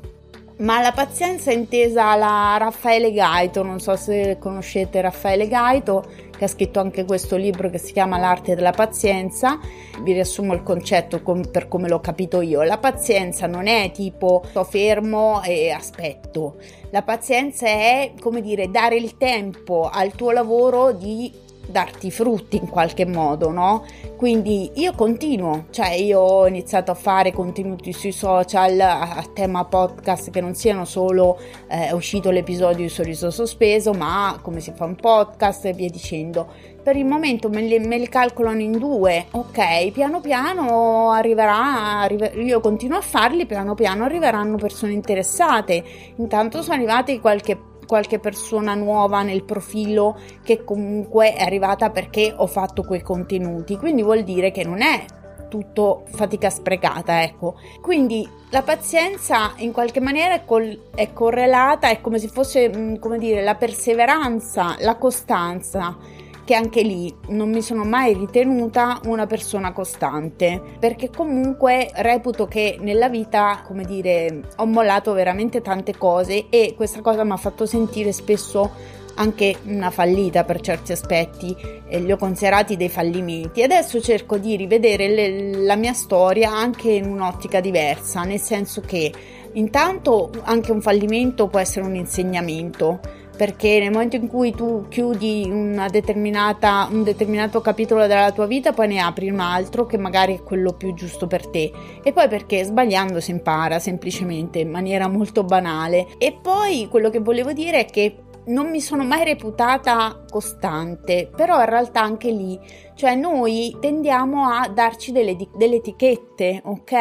ma 0.57 0.81
la 0.81 0.91
pazienza 0.91 1.51
è 1.51 1.53
intesa 1.53 2.07
alla 2.07 2.55
Raffaele 2.57 3.11
Gaito, 3.11 3.61
non 3.61 3.79
so 3.79 3.95
se 3.95 4.37
conoscete 4.39 4.99
Raffaele 4.99 5.47
Gaito, 5.47 6.03
che 6.41 6.45
ha 6.45 6.49
scritto 6.49 6.79
anche 6.79 7.05
questo 7.05 7.35
libro 7.35 7.69
che 7.69 7.77
si 7.77 7.93
chiama 7.93 8.17
L'arte 8.17 8.55
della 8.55 8.71
pazienza. 8.71 9.59
Vi 10.01 10.11
riassumo 10.11 10.55
il 10.55 10.63
concetto 10.63 11.21
com- 11.21 11.47
per 11.51 11.67
come 11.67 11.87
l'ho 11.87 11.99
capito 11.99 12.41
io. 12.41 12.63
La 12.63 12.79
pazienza 12.79 13.45
non 13.45 13.67
è 13.67 13.91
tipo 13.93 14.41
sto 14.47 14.63
fermo 14.63 15.43
e 15.43 15.69
aspetto. 15.69 16.55
La 16.89 17.03
pazienza 17.03 17.67
è, 17.67 18.13
come 18.19 18.41
dire, 18.41 18.71
dare 18.71 18.95
il 18.95 19.17
tempo 19.17 19.87
al 19.87 20.13
tuo 20.13 20.31
lavoro 20.31 20.93
di 20.93 21.31
darti 21.71 22.11
frutti 22.11 22.57
in 22.57 22.69
qualche 22.69 23.05
modo, 23.05 23.49
no? 23.49 23.85
Quindi 24.15 24.71
io 24.75 24.93
continuo, 24.93 25.65
cioè 25.71 25.93
io 25.93 26.19
ho 26.19 26.47
iniziato 26.47 26.91
a 26.91 26.95
fare 26.95 27.31
contenuti 27.31 27.91
sui 27.93 28.11
social 28.11 28.79
a, 28.79 29.25
tema 29.33 29.65
podcast 29.65 30.29
che 30.29 30.41
non 30.41 30.53
siano 30.53 30.85
solo 30.85 31.39
eh, 31.67 31.91
uscito 31.93 32.29
l'episodio 32.29 32.83
di 32.83 32.89
Sorriso 32.89 33.31
Sospeso, 33.31 33.93
ma 33.93 34.37
come 34.41 34.59
si 34.59 34.71
fa 34.75 34.85
un 34.85 34.95
podcast 34.95 35.65
e 35.65 35.73
via 35.73 35.89
dicendo. 35.89 36.69
Per 36.83 36.95
il 36.95 37.05
momento 37.05 37.49
me 37.49 37.61
li, 37.61 37.79
me 37.79 37.97
li 37.97 38.09
calcolano 38.09 38.59
in 38.59 38.77
due, 38.77 39.27
ok, 39.31 39.91
piano 39.91 40.19
piano 40.19 41.11
arriverà, 41.11 41.99
arriver- 41.99 42.35
io 42.35 42.59
continuo 42.59 42.97
a 42.97 43.01
farli, 43.01 43.45
piano 43.45 43.75
piano 43.75 44.03
arriveranno 44.03 44.57
persone 44.57 44.93
interessate. 44.93 45.83
Intanto 46.17 46.61
sono 46.61 46.75
arrivati 46.75 47.19
qualche 47.19 47.70
qualche 47.91 48.19
persona 48.19 48.73
nuova 48.73 49.21
nel 49.21 49.43
profilo 49.43 50.17
che 50.45 50.63
comunque 50.63 51.33
è 51.33 51.43
arrivata 51.43 51.89
perché 51.89 52.33
ho 52.33 52.47
fatto 52.47 52.83
quei 52.83 53.01
contenuti, 53.01 53.75
quindi 53.75 54.01
vuol 54.01 54.23
dire 54.23 54.49
che 54.51 54.63
non 54.63 54.81
è 54.81 55.03
tutto 55.49 56.03
fatica 56.05 56.49
sprecata, 56.49 57.21
ecco. 57.21 57.55
Quindi 57.81 58.25
la 58.51 58.61
pazienza 58.61 59.51
in 59.57 59.73
qualche 59.73 59.99
maniera 59.99 60.35
è, 60.35 60.45
col- 60.45 60.91
è 60.95 61.11
correlata, 61.11 61.89
è 61.89 61.99
come 61.99 62.17
se 62.17 62.29
fosse, 62.29 62.71
mm, 62.73 62.95
come 62.95 63.17
dire, 63.17 63.43
la 63.43 63.55
perseveranza, 63.55 64.77
la 64.79 64.95
costanza 64.95 65.97
che 66.43 66.55
anche 66.55 66.81
lì 66.81 67.13
non 67.29 67.49
mi 67.49 67.61
sono 67.61 67.83
mai 67.83 68.13
ritenuta 68.13 68.99
una 69.05 69.27
persona 69.27 69.71
costante, 69.71 70.61
perché 70.79 71.09
comunque 71.09 71.89
reputo 71.95 72.47
che 72.47 72.77
nella 72.79 73.09
vita, 73.09 73.63
come 73.65 73.83
dire, 73.83 74.41
ho 74.57 74.65
mollato 74.65 75.13
veramente 75.13 75.61
tante 75.61 75.97
cose 75.97 76.47
e 76.49 76.73
questa 76.75 77.01
cosa 77.01 77.23
mi 77.23 77.31
ha 77.31 77.37
fatto 77.37 77.65
sentire 77.65 78.11
spesso 78.11 78.99
anche 79.15 79.57
una 79.65 79.89
fallita 79.89 80.43
per 80.45 80.61
certi 80.61 80.93
aspetti, 80.93 81.55
e 81.87 81.99
li 81.99 82.11
ho 82.11 82.17
considerati 82.17 82.77
dei 82.77 82.89
fallimenti. 82.89 83.61
Adesso 83.61 83.99
cerco 84.01 84.37
di 84.37 84.55
rivedere 84.55 85.09
le, 85.09 85.57
la 85.57 85.75
mia 85.75 85.93
storia 85.93 86.51
anche 86.51 86.91
in 86.91 87.05
un'ottica 87.05 87.59
diversa, 87.59 88.23
nel 88.23 88.39
senso 88.39 88.81
che 88.81 89.11
intanto 89.53 90.31
anche 90.43 90.71
un 90.71 90.81
fallimento 90.81 91.47
può 91.47 91.59
essere 91.59 91.85
un 91.85 91.95
insegnamento 91.95 92.99
perché 93.41 93.79
nel 93.79 93.89
momento 93.89 94.17
in 94.17 94.27
cui 94.27 94.53
tu 94.53 94.85
chiudi 94.87 95.49
un 95.49 95.87
determinato 95.89 97.59
capitolo 97.59 98.05
della 98.05 98.31
tua 98.31 98.45
vita, 98.45 98.71
poi 98.71 98.89
ne 98.89 98.99
apri 98.99 99.31
un 99.31 99.39
altro 99.39 99.87
che 99.87 99.97
magari 99.97 100.35
è 100.35 100.43
quello 100.43 100.73
più 100.73 100.93
giusto 100.93 101.25
per 101.25 101.47
te. 101.47 101.71
E 102.03 102.13
poi 102.13 102.27
perché 102.27 102.63
sbagliando 102.63 103.19
si 103.19 103.31
impara 103.31 103.79
semplicemente 103.79 104.59
in 104.59 104.69
maniera 104.69 105.07
molto 105.07 105.43
banale. 105.43 106.05
E 106.19 106.37
poi 106.39 106.87
quello 106.87 107.09
che 107.09 107.17
volevo 107.17 107.51
dire 107.51 107.79
è 107.79 107.85
che 107.85 108.15
non 108.45 108.69
mi 108.69 108.81
sono 108.81 109.03
mai 109.03 109.23
reputata 109.23 110.23
costante, 110.29 111.29
però 111.35 111.59
in 111.59 111.69
realtà 111.69 112.01
anche 112.01 112.31
lì, 112.31 112.59
cioè 112.95 113.15
noi 113.15 113.75
tendiamo 113.79 114.47
a 114.47 114.67
darci 114.67 115.11
delle, 115.11 115.35
delle 115.55 115.75
etichette, 115.75 116.61
ok? 116.63 116.91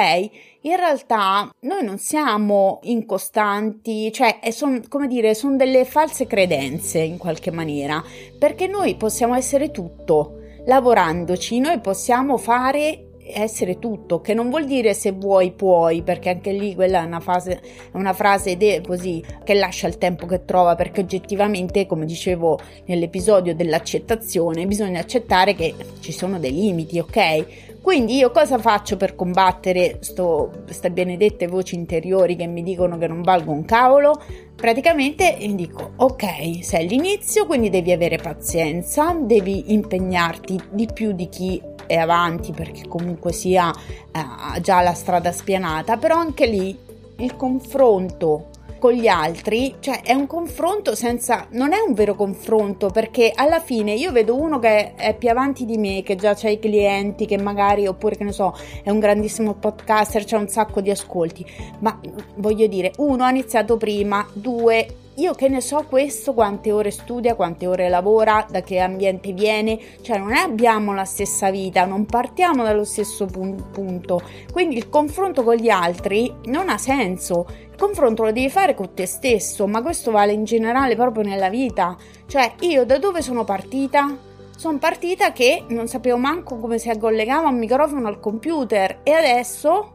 In 0.63 0.77
realtà 0.77 1.51
noi 1.61 1.85
non 1.85 1.99
siamo 1.99 2.81
incostanti, 2.83 4.13
cioè 4.13 4.39
sono 4.51 4.81
come 4.89 5.07
dire, 5.07 5.35
sono 5.35 5.57
delle 5.57 5.85
false 5.85 6.27
credenze 6.27 6.99
in 7.01 7.17
qualche 7.19 7.51
maniera, 7.51 8.03
perché 8.39 8.67
noi 8.67 8.97
possiamo 8.97 9.35
essere 9.35 9.71
tutto. 9.71 10.37
Lavorandoci, 10.67 11.59
noi 11.59 11.81
possiamo 11.81 12.37
fare 12.37 13.10
essere 13.35 13.79
tutto, 13.79 14.21
che 14.21 14.35
non 14.35 14.51
vuol 14.51 14.65
dire 14.65 14.95
se 14.95 15.13
vuoi 15.13 15.53
puoi, 15.53 16.03
perché 16.03 16.31
anche 16.31 16.53
lì 16.53 16.75
quella 16.75 17.03
è 17.03 17.07
una, 17.07 17.21
fase, 17.21 17.61
una 17.93 18.13
frase 18.13 18.57
de- 18.57 18.83
così 18.87 19.23
che 19.45 19.55
lascia 19.55 19.87
il 19.87 19.99
tempo 19.99 20.27
che 20.27 20.45
trova, 20.45 20.75
perché 20.75 21.01
oggettivamente, 21.01 21.87
come 21.87 22.07
dicevo 22.07 22.59
nell'episodio 22.87 23.55
dell'accettazione, 23.55 24.67
bisogna 24.67 25.01
accettare 25.01 25.55
che 25.55 25.75
ci 26.01 26.13
sono 26.13 26.39
dei 26.39 26.53
limiti, 26.53 26.99
ok? 26.99 27.69
Quindi 27.81 28.17
io 28.17 28.31
cosa 28.31 28.59
faccio 28.59 28.99
per 28.99 29.15
combattere 29.15 29.99
queste 29.99 30.91
benedette 30.91 31.47
voci 31.47 31.75
interiori 31.75 32.37
che 32.37 32.47
mi 32.47 32.63
dicono 32.63 32.99
che 32.99 33.07
non 33.07 33.23
valgo 33.23 33.53
un 33.53 33.65
cavolo? 33.65 34.21
Praticamente 34.55 35.37
mi 35.41 35.55
dico, 35.55 35.93
ok, 35.97 36.63
sei 36.63 36.85
all'inizio, 36.85 37.47
quindi 37.47 37.71
devi 37.71 37.93
avere 37.93 38.19
pazienza, 38.19 39.17
devi 39.19 39.73
impegnarti 39.73 40.61
di 40.71 40.87
più 40.93 41.13
di 41.13 41.31
chi 41.31 41.63
è 41.91 41.97
avanti 41.97 42.53
perché 42.53 42.87
comunque 42.87 43.33
sia 43.33 43.73
eh, 43.73 44.61
già 44.61 44.81
la 44.81 44.95
strada 44.95 45.33
spianata, 45.33 45.97
però 45.97 46.17
anche 46.17 46.47
lì 46.47 46.79
il 47.17 47.35
confronto 47.35 48.47
con 48.79 48.93
gli 48.93 49.09
altri, 49.09 49.75
cioè 49.81 50.01
è 50.03 50.15
un 50.15 50.27
confronto 50.27 50.95
senza, 50.95 51.49
non 51.51 51.73
è 51.73 51.81
un 51.87 51.93
vero 51.93 52.15
confronto 52.15 52.89
perché 52.89 53.31
alla 53.35 53.61
fine 53.61 53.93
io 53.93 54.11
vedo 54.11 54.41
uno 54.41 54.59
che 54.59 54.95
è 54.95 55.15
più 55.15 55.29
avanti 55.29 55.67
di 55.67 55.77
me, 55.77 56.03
che 56.03 56.15
già 56.15 56.31
ha 56.41 56.49
i 56.49 56.59
clienti, 56.59 57.27
che 57.27 57.37
magari, 57.37 57.87
oppure 57.87 58.17
che 58.17 58.25
ne 58.25 58.33
so, 58.33 58.55
è 58.83 58.89
un 58.89 59.01
grandissimo 59.01 59.55
podcaster, 59.55 60.25
c'è 60.25 60.37
un 60.37 60.49
sacco 60.49 60.81
di 60.81 60.91
ascolti, 60.91 61.45
ma 61.81 62.01
voglio 62.37 62.67
dire, 62.69 62.93
uno 62.99 63.25
ha 63.25 63.31
iniziato 63.31 63.77
prima, 63.77 64.27
due 64.33 64.87
io 65.21 65.35
che 65.35 65.49
ne 65.49 65.61
so 65.61 65.85
questo 65.87 66.33
quante 66.33 66.73
ore 66.73 66.91
studia, 66.91 67.35
quante 67.35 67.67
ore 67.67 67.91
lavora, 67.91 68.47
da 68.49 68.63
che 68.63 68.79
ambiente 68.79 69.33
viene, 69.33 69.79
cioè 70.01 70.17
non 70.17 70.33
abbiamo 70.33 70.95
la 70.95 71.05
stessa 71.05 71.51
vita, 71.51 71.85
non 71.85 72.07
partiamo 72.07 72.65
dallo 72.65 72.85
stesso 72.85 73.27
punto. 73.27 74.23
Quindi 74.51 74.79
il 74.79 74.89
confronto 74.89 75.45
con 75.45 75.57
gli 75.57 75.69
altri 75.69 76.35
non 76.45 76.71
ha 76.71 76.79
senso. 76.79 77.47
Il 77.71 77.77
confronto 77.77 78.23
lo 78.23 78.33
devi 78.33 78.49
fare 78.49 78.75
con 78.75 78.95
te 78.95 79.05
stesso, 79.05 79.67
ma 79.67 79.83
questo 79.83 80.11
vale 80.11 80.33
in 80.33 80.45
generale 80.45 80.97
proprio 80.97 81.23
nella 81.23 81.51
vita. 81.51 81.97
Cioè, 82.27 82.55
io 82.61 82.87
da 82.87 82.99
dove 82.99 83.21
sono 83.21 83.45
partita? 83.45 84.17
Sono 84.57 84.79
partita 84.79 85.33
che 85.33 85.65
non 85.69 85.87
sapevo 85.87 86.17
manco 86.17 86.57
come 86.57 86.79
si 86.79 86.91
collegava 86.99 87.49
un 87.49 87.59
microfono 87.59 88.09
al 88.09 88.21
computer 88.21 89.01
e 89.03 89.13
adesso 89.13 89.93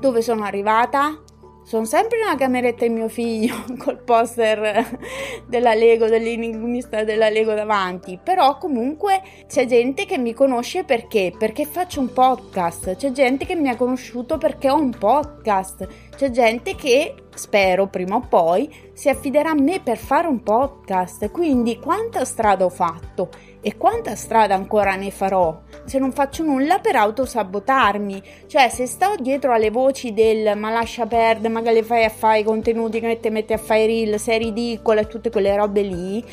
dove 0.00 0.20
sono 0.20 0.42
arrivata? 0.44 1.23
Sono 1.64 1.86
sempre 1.86 2.18
nella 2.18 2.36
cameretta 2.36 2.86
di 2.86 2.92
mio 2.92 3.08
figlio 3.08 3.64
col 3.82 3.98
poster 3.98 4.98
della 5.46 5.72
Lego, 5.72 6.08
dell'enigmista 6.08 7.04
della 7.04 7.30
Lego 7.30 7.54
davanti, 7.54 8.20
però 8.22 8.58
comunque 8.58 9.22
c'è 9.46 9.64
gente 9.64 10.04
che 10.04 10.18
mi 10.18 10.34
conosce 10.34 10.84
perché? 10.84 11.32
Perché 11.36 11.64
faccio 11.64 12.00
un 12.00 12.12
podcast, 12.12 12.96
c'è 12.96 13.12
gente 13.12 13.46
che 13.46 13.54
mi 13.54 13.70
ha 13.70 13.76
conosciuto 13.76 14.36
perché 14.36 14.68
ho 14.68 14.78
un 14.78 14.90
podcast, 14.90 15.88
c'è 16.14 16.30
gente 16.30 16.74
che 16.74 17.14
spero 17.34 17.86
prima 17.86 18.16
o 18.16 18.20
poi 18.20 18.70
si 18.92 19.08
affiderà 19.08 19.50
a 19.50 19.60
me 19.60 19.80
per 19.80 19.96
fare 19.96 20.28
un 20.28 20.42
podcast, 20.42 21.30
quindi 21.30 21.78
quanta 21.78 22.26
strada 22.26 22.66
ho 22.66 22.70
fatto 22.70 23.30
e 23.66 23.78
quanta 23.78 24.14
strada 24.14 24.54
ancora 24.54 24.94
ne 24.94 25.10
farò 25.10 25.58
se 25.84 25.98
non 25.98 26.12
faccio 26.12 26.42
nulla 26.42 26.78
per 26.80 26.96
autosabotarmi. 26.96 28.22
Cioè, 28.46 28.68
se 28.68 28.86
sto 28.86 29.14
dietro 29.18 29.52
alle 29.52 29.70
voci 29.70 30.12
del 30.12 30.56
ma 30.56 30.70
lascia 30.70 31.06
perdere, 31.06 31.52
magari 31.52 31.82
fai 31.82 32.04
a 32.04 32.10
fare 32.10 32.40
i 32.40 32.44
contenuti 32.44 33.00
che 33.00 33.20
te 33.20 33.30
metti 33.30 33.54
a 33.54 33.58
fare 33.58 33.86
reel, 33.86 34.18
sei 34.18 34.38
ridicola 34.38 35.00
e 35.00 35.06
tutte 35.06 35.30
quelle 35.30 35.56
robe 35.56 35.82
lì, 35.82 36.24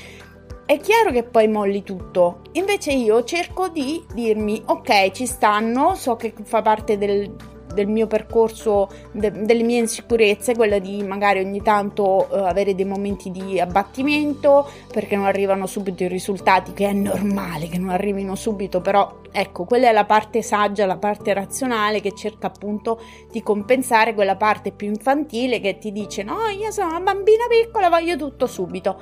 è 0.66 0.78
chiaro 0.78 1.12
che 1.12 1.24
poi 1.24 1.48
molli 1.48 1.84
tutto. 1.84 2.42
Invece 2.54 2.92
io 2.92 3.24
cerco 3.24 3.70
di 3.70 4.04
dirmi 4.14 4.62
ok, 4.66 5.12
ci 5.12 5.26
stanno, 5.26 5.96
so 5.96 6.16
che 6.16 6.34
fa 6.44 6.62
parte 6.62 6.98
del, 6.98 7.34
del 7.74 7.88
mio 7.88 8.08
percorso, 8.08 8.90
de, 9.12 9.32
delle 9.32 9.64
mie 9.64 9.80
insicurezze, 9.80 10.56
quella 10.56 10.80
di 10.80 11.04
magari 11.04 11.40
ogni 11.40 11.62
tanto 11.62 12.28
uh, 12.30 12.36
avere 12.36 12.76
dei 12.76 12.86
momenti 12.86 13.32
di 13.32 13.60
abbattimento 13.60 14.70
perché 14.92 15.16
non 15.16 15.26
arrivano 15.26 15.66
subito 15.68 16.04
i 16.04 16.08
risultati, 16.08 16.74
che 16.74 16.88
è 16.88 16.94
normale 16.94 17.68
che 17.68 17.78
non 17.78 17.90
arrivino 17.90 18.36
subito, 18.36 18.82
però 18.82 19.20
ecco, 19.32 19.66
quella 19.66 19.90
è 19.90 19.92
la 19.92 20.06
parte 20.06 20.42
saggia, 20.42 20.86
la 20.86 20.98
parte 20.98 21.34
razionale 21.34 22.02
che 22.02 22.14
cerca 22.14 22.48
appunto 22.48 23.02
di 23.32 23.42
compensare 23.42 24.14
quella 24.14 24.36
parte 24.36 24.72
più 24.72 24.88
infantile 24.88 25.60
che 25.60 25.78
ti 25.78 25.92
dice 25.92 26.24
no, 26.24 26.48
io 26.48 26.72
sono 26.72 26.90
una 26.90 27.00
bambina 27.00 27.46
piccola, 27.50 27.90
voglio 27.90 28.16
tutto 28.16 28.48
subito. 28.48 29.00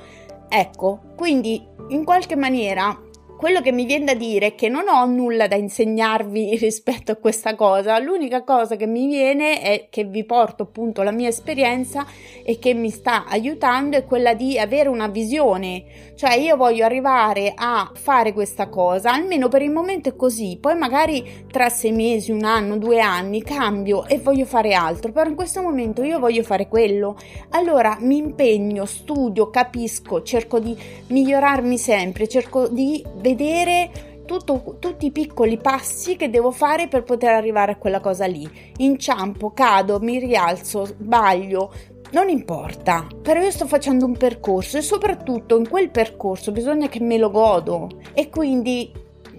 Ecco, 0.48 1.00
quindi 1.16 1.64
in 1.90 2.04
qualche 2.04 2.34
maniera 2.34 3.08
quello 3.40 3.62
che 3.62 3.72
mi 3.72 3.86
viene 3.86 4.04
da 4.04 4.12
dire 4.12 4.48
è 4.48 4.54
che 4.54 4.68
non 4.68 4.86
ho 4.86 5.06
nulla 5.06 5.48
da 5.48 5.56
insegnarvi 5.56 6.56
rispetto 6.60 7.12
a 7.12 7.14
questa 7.16 7.54
cosa, 7.54 7.98
l'unica 7.98 8.44
cosa 8.44 8.76
che 8.76 8.86
mi 8.86 9.06
viene 9.06 9.62
è 9.62 9.86
che 9.88 10.04
vi 10.04 10.24
porto 10.24 10.64
appunto 10.64 11.02
la 11.02 11.10
mia 11.10 11.28
esperienza 11.28 12.04
e 12.44 12.58
che 12.58 12.74
mi 12.74 12.90
sta 12.90 13.24
aiutando 13.24 13.96
è 13.96 14.04
quella 14.04 14.34
di 14.34 14.58
avere 14.58 14.90
una 14.90 15.08
visione, 15.08 15.84
cioè 16.16 16.34
io 16.34 16.58
voglio 16.58 16.84
arrivare 16.84 17.54
a 17.56 17.90
fare 17.94 18.34
questa 18.34 18.68
cosa, 18.68 19.10
almeno 19.10 19.48
per 19.48 19.62
il 19.62 19.70
momento 19.70 20.10
è 20.10 20.16
così, 20.16 20.58
poi 20.60 20.76
magari 20.76 21.46
tra 21.50 21.70
sei 21.70 21.92
mesi, 21.92 22.32
un 22.32 22.44
anno, 22.44 22.76
due 22.76 23.00
anni 23.00 23.42
cambio 23.42 24.06
e 24.06 24.18
voglio 24.18 24.44
fare 24.44 24.74
altro, 24.74 25.12
però 25.12 25.30
in 25.30 25.34
questo 25.34 25.62
momento 25.62 26.02
io 26.02 26.18
voglio 26.18 26.42
fare 26.42 26.68
quello, 26.68 27.16
allora 27.52 27.96
mi 28.00 28.18
impegno, 28.18 28.84
studio, 28.84 29.48
capisco, 29.48 30.22
cerco 30.22 30.58
di 30.58 30.76
migliorarmi 31.06 31.78
sempre, 31.78 32.28
cerco 32.28 32.68
di 32.68 33.02
vedere 33.34 34.22
tutto, 34.26 34.76
tutti 34.78 35.06
i 35.06 35.10
piccoli 35.10 35.56
passi 35.56 36.16
che 36.16 36.30
devo 36.30 36.50
fare 36.50 36.88
per 36.88 37.02
poter 37.02 37.32
arrivare 37.34 37.72
a 37.72 37.76
quella 37.76 38.00
cosa 38.00 38.26
lì. 38.26 38.48
Inciampo, 38.78 39.52
cado, 39.52 39.98
mi 40.00 40.18
rialzo, 40.18 40.84
sbaglio, 40.84 41.72
non 42.12 42.28
importa, 42.28 43.06
però 43.22 43.40
io 43.40 43.50
sto 43.50 43.66
facendo 43.66 44.04
un 44.04 44.16
percorso 44.16 44.78
e 44.78 44.82
soprattutto 44.82 45.56
in 45.56 45.68
quel 45.68 45.90
percorso 45.90 46.52
bisogna 46.52 46.88
che 46.88 47.00
me 47.00 47.18
lo 47.18 47.30
godo. 47.30 47.88
E 48.12 48.28
quindi 48.28 48.90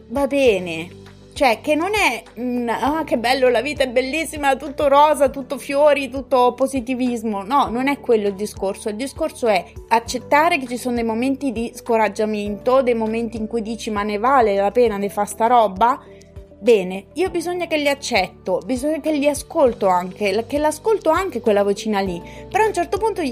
va 0.09 0.27
bene, 0.27 0.89
cioè, 1.41 1.59
che 1.59 1.73
non 1.73 1.95
è 1.95 2.21
un, 2.35 2.69
ah, 2.69 3.03
che 3.03 3.17
bello, 3.17 3.49
la 3.49 3.63
vita 3.63 3.81
è 3.81 3.89
bellissima, 3.89 4.55
tutto 4.55 4.87
rosa, 4.87 5.29
tutto 5.29 5.57
fiori, 5.57 6.07
tutto 6.07 6.53
positivismo. 6.53 7.41
No, 7.41 7.67
non 7.67 7.87
è 7.87 7.99
quello 7.99 8.27
il 8.27 8.35
discorso. 8.35 8.89
Il 8.89 8.95
discorso 8.95 9.47
è 9.47 9.65
accettare 9.87 10.59
che 10.59 10.67
ci 10.67 10.77
sono 10.77 10.93
dei 10.93 11.03
momenti 11.03 11.51
di 11.51 11.71
scoraggiamento, 11.73 12.83
dei 12.83 12.93
momenti 12.93 13.37
in 13.37 13.47
cui 13.47 13.63
dici 13.63 13.89
ma 13.89 14.03
ne 14.03 14.19
vale 14.19 14.55
la 14.55 14.69
pena 14.69 14.99
di 14.99 15.09
fare 15.09 15.27
sta 15.27 15.47
roba? 15.47 15.99
Bene, 16.59 17.05
io 17.13 17.31
bisogna 17.31 17.65
che 17.65 17.77
li 17.77 17.89
accetto, 17.89 18.59
bisogna 18.63 18.99
che 18.99 19.11
li 19.11 19.27
ascolto 19.27 19.87
anche, 19.87 20.45
che 20.45 20.59
l'ascolto 20.59 21.09
anche 21.09 21.41
quella 21.41 21.63
vocina 21.63 22.01
lì. 22.01 22.21
Però 22.51 22.63
a 22.63 22.67
un 22.67 22.73
certo 22.73 22.99
punto 22.99 23.23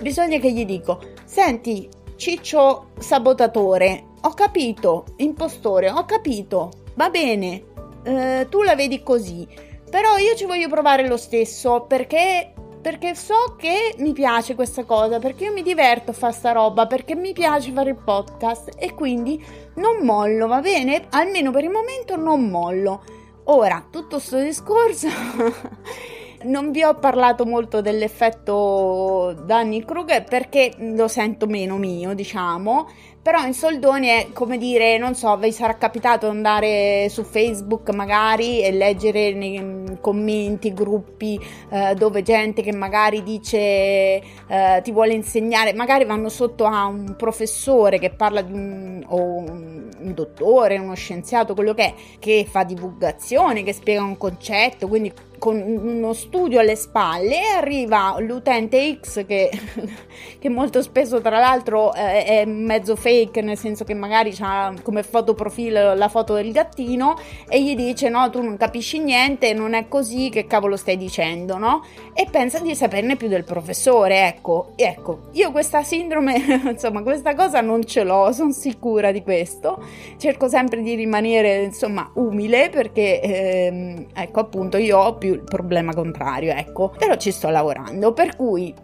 bisogna 0.00 0.38
che 0.38 0.50
gli 0.50 0.64
dico, 0.64 1.00
senti, 1.26 1.86
ciccio 2.16 2.92
sabotatore, 2.98 4.04
ho 4.22 4.30
capito, 4.30 5.04
impostore, 5.16 5.90
ho 5.90 6.06
capito, 6.06 6.80
va 6.94 7.10
bene, 7.10 7.64
eh, 8.04 8.46
tu 8.48 8.62
la 8.62 8.74
vedi 8.74 9.02
così, 9.02 9.46
però 9.90 10.16
io 10.16 10.34
ci 10.34 10.44
voglio 10.44 10.68
provare 10.68 11.06
lo 11.06 11.16
stesso 11.16 11.84
perché, 11.86 12.52
perché 12.80 13.14
so 13.14 13.56
che 13.58 13.94
mi 13.98 14.12
piace 14.12 14.54
questa 14.54 14.84
cosa, 14.84 15.18
perché 15.18 15.44
io 15.44 15.52
mi 15.52 15.62
diverto 15.62 16.10
a 16.10 16.14
fare 16.14 16.32
sta 16.32 16.52
roba, 16.52 16.86
perché 16.86 17.14
mi 17.14 17.32
piace 17.32 17.72
fare 17.72 17.90
il 17.90 17.96
podcast 18.02 18.70
e 18.78 18.94
quindi 18.94 19.44
non 19.74 20.04
mollo, 20.04 20.46
va 20.46 20.60
bene? 20.60 21.06
Almeno 21.10 21.50
per 21.50 21.64
il 21.64 21.70
momento 21.70 22.16
non 22.16 22.48
mollo. 22.48 23.02
Ora, 23.44 23.86
tutto 23.90 24.16
questo 24.16 24.38
discorso 24.38 25.08
non 26.44 26.70
vi 26.70 26.82
ho 26.82 26.94
parlato 26.94 27.44
molto 27.44 27.80
dell'effetto 27.80 29.34
Danny 29.44 29.84
Kruger 29.84 30.24
perché 30.24 30.72
lo 30.78 31.08
sento 31.08 31.46
meno 31.46 31.76
mio, 31.76 32.14
diciamo, 32.14 32.86
però 33.22 33.44
in 33.46 33.54
soldoni 33.54 34.08
è 34.08 34.28
come 34.32 34.58
dire, 34.58 34.98
non 34.98 35.14
so, 35.14 35.36
vi 35.36 35.52
sarà 35.52 35.76
capitato 35.76 36.28
andare 36.28 37.08
su 37.08 37.22
Facebook 37.22 37.90
magari 37.90 38.62
e 38.62 38.72
leggere 38.72 39.32
nei 39.32 39.98
commenti, 40.00 40.72
gruppi 40.74 41.40
eh, 41.70 41.94
dove 41.94 42.22
gente 42.22 42.62
che 42.62 42.72
magari 42.72 43.22
dice 43.22 43.58
eh, 43.58 44.80
ti 44.82 44.90
vuole 44.90 45.12
insegnare, 45.12 45.72
magari 45.72 46.04
vanno 46.04 46.28
sotto 46.28 46.64
a 46.64 46.86
un 46.86 47.14
professore 47.16 48.00
che 48.00 48.10
parla 48.10 48.42
di 48.42 48.52
un, 48.52 49.04
o 49.06 49.16
un, 49.20 49.90
dottore, 50.14 50.78
uno 50.78 50.94
scienziato, 50.94 51.54
quello 51.54 51.74
che 51.74 51.84
è, 51.84 51.94
che 52.18 52.44
fa 52.48 52.64
divulgazione, 52.64 53.62
che 53.62 53.72
spiega 53.72 54.02
un 54.02 54.16
concetto, 54.16 54.88
quindi 54.88 55.12
con 55.42 55.60
uno 55.60 56.12
studio 56.12 56.60
alle 56.60 56.76
spalle 56.76 57.40
arriva 57.56 58.14
l'utente 58.20 58.96
X 59.00 59.26
che, 59.26 59.50
che 60.38 60.48
molto 60.48 60.80
spesso 60.82 61.20
tra 61.20 61.40
l'altro 61.40 61.92
eh, 61.94 62.24
è 62.24 62.44
mezzo 62.44 62.94
fake 62.94 63.42
nel 63.42 63.58
senso 63.58 63.82
che 63.82 63.92
magari 63.92 64.32
ha 64.38 64.72
come 64.84 65.02
fotoprofilo 65.02 65.94
la 65.94 66.08
foto 66.08 66.34
del 66.34 66.52
gattino 66.52 67.18
e 67.48 67.60
gli 67.60 67.74
dice 67.74 68.08
no 68.08 68.30
tu 68.30 68.40
non 68.40 68.56
capisci 68.56 69.00
niente 69.00 69.52
non 69.52 69.74
è 69.74 69.88
così 69.88 70.30
che 70.30 70.46
cavolo 70.46 70.76
stai 70.76 70.96
dicendo 70.96 71.58
no? 71.58 71.84
E 72.14 72.28
pensa 72.30 72.60
di 72.60 72.76
saperne 72.76 73.16
più 73.16 73.26
del 73.26 73.42
professore 73.42 74.28
ecco. 74.28 74.74
Ecco 74.76 75.22
io 75.32 75.50
questa 75.50 75.82
sindrome 75.82 76.36
insomma 76.70 77.02
questa 77.02 77.34
cosa 77.34 77.60
non 77.60 77.84
ce 77.84 78.04
l'ho 78.04 78.30
sono 78.30 78.52
sicura 78.52 79.10
di 79.10 79.24
questo. 79.24 79.82
Cerco 80.18 80.46
sempre 80.46 80.82
di 80.82 80.94
rimanere 80.94 81.64
insomma 81.64 82.08
umile 82.14 82.68
perché 82.70 83.20
ehm, 83.20 84.06
ecco 84.14 84.38
appunto 84.38 84.76
io 84.76 84.98
ho 84.98 85.16
più 85.16 85.31
il 85.32 85.44
problema 85.44 85.94
contrario, 85.94 86.52
ecco. 86.52 86.94
Però 86.96 87.16
ci 87.16 87.30
sto 87.30 87.48
lavorando, 87.48 88.12
per 88.12 88.36
cui 88.36 88.74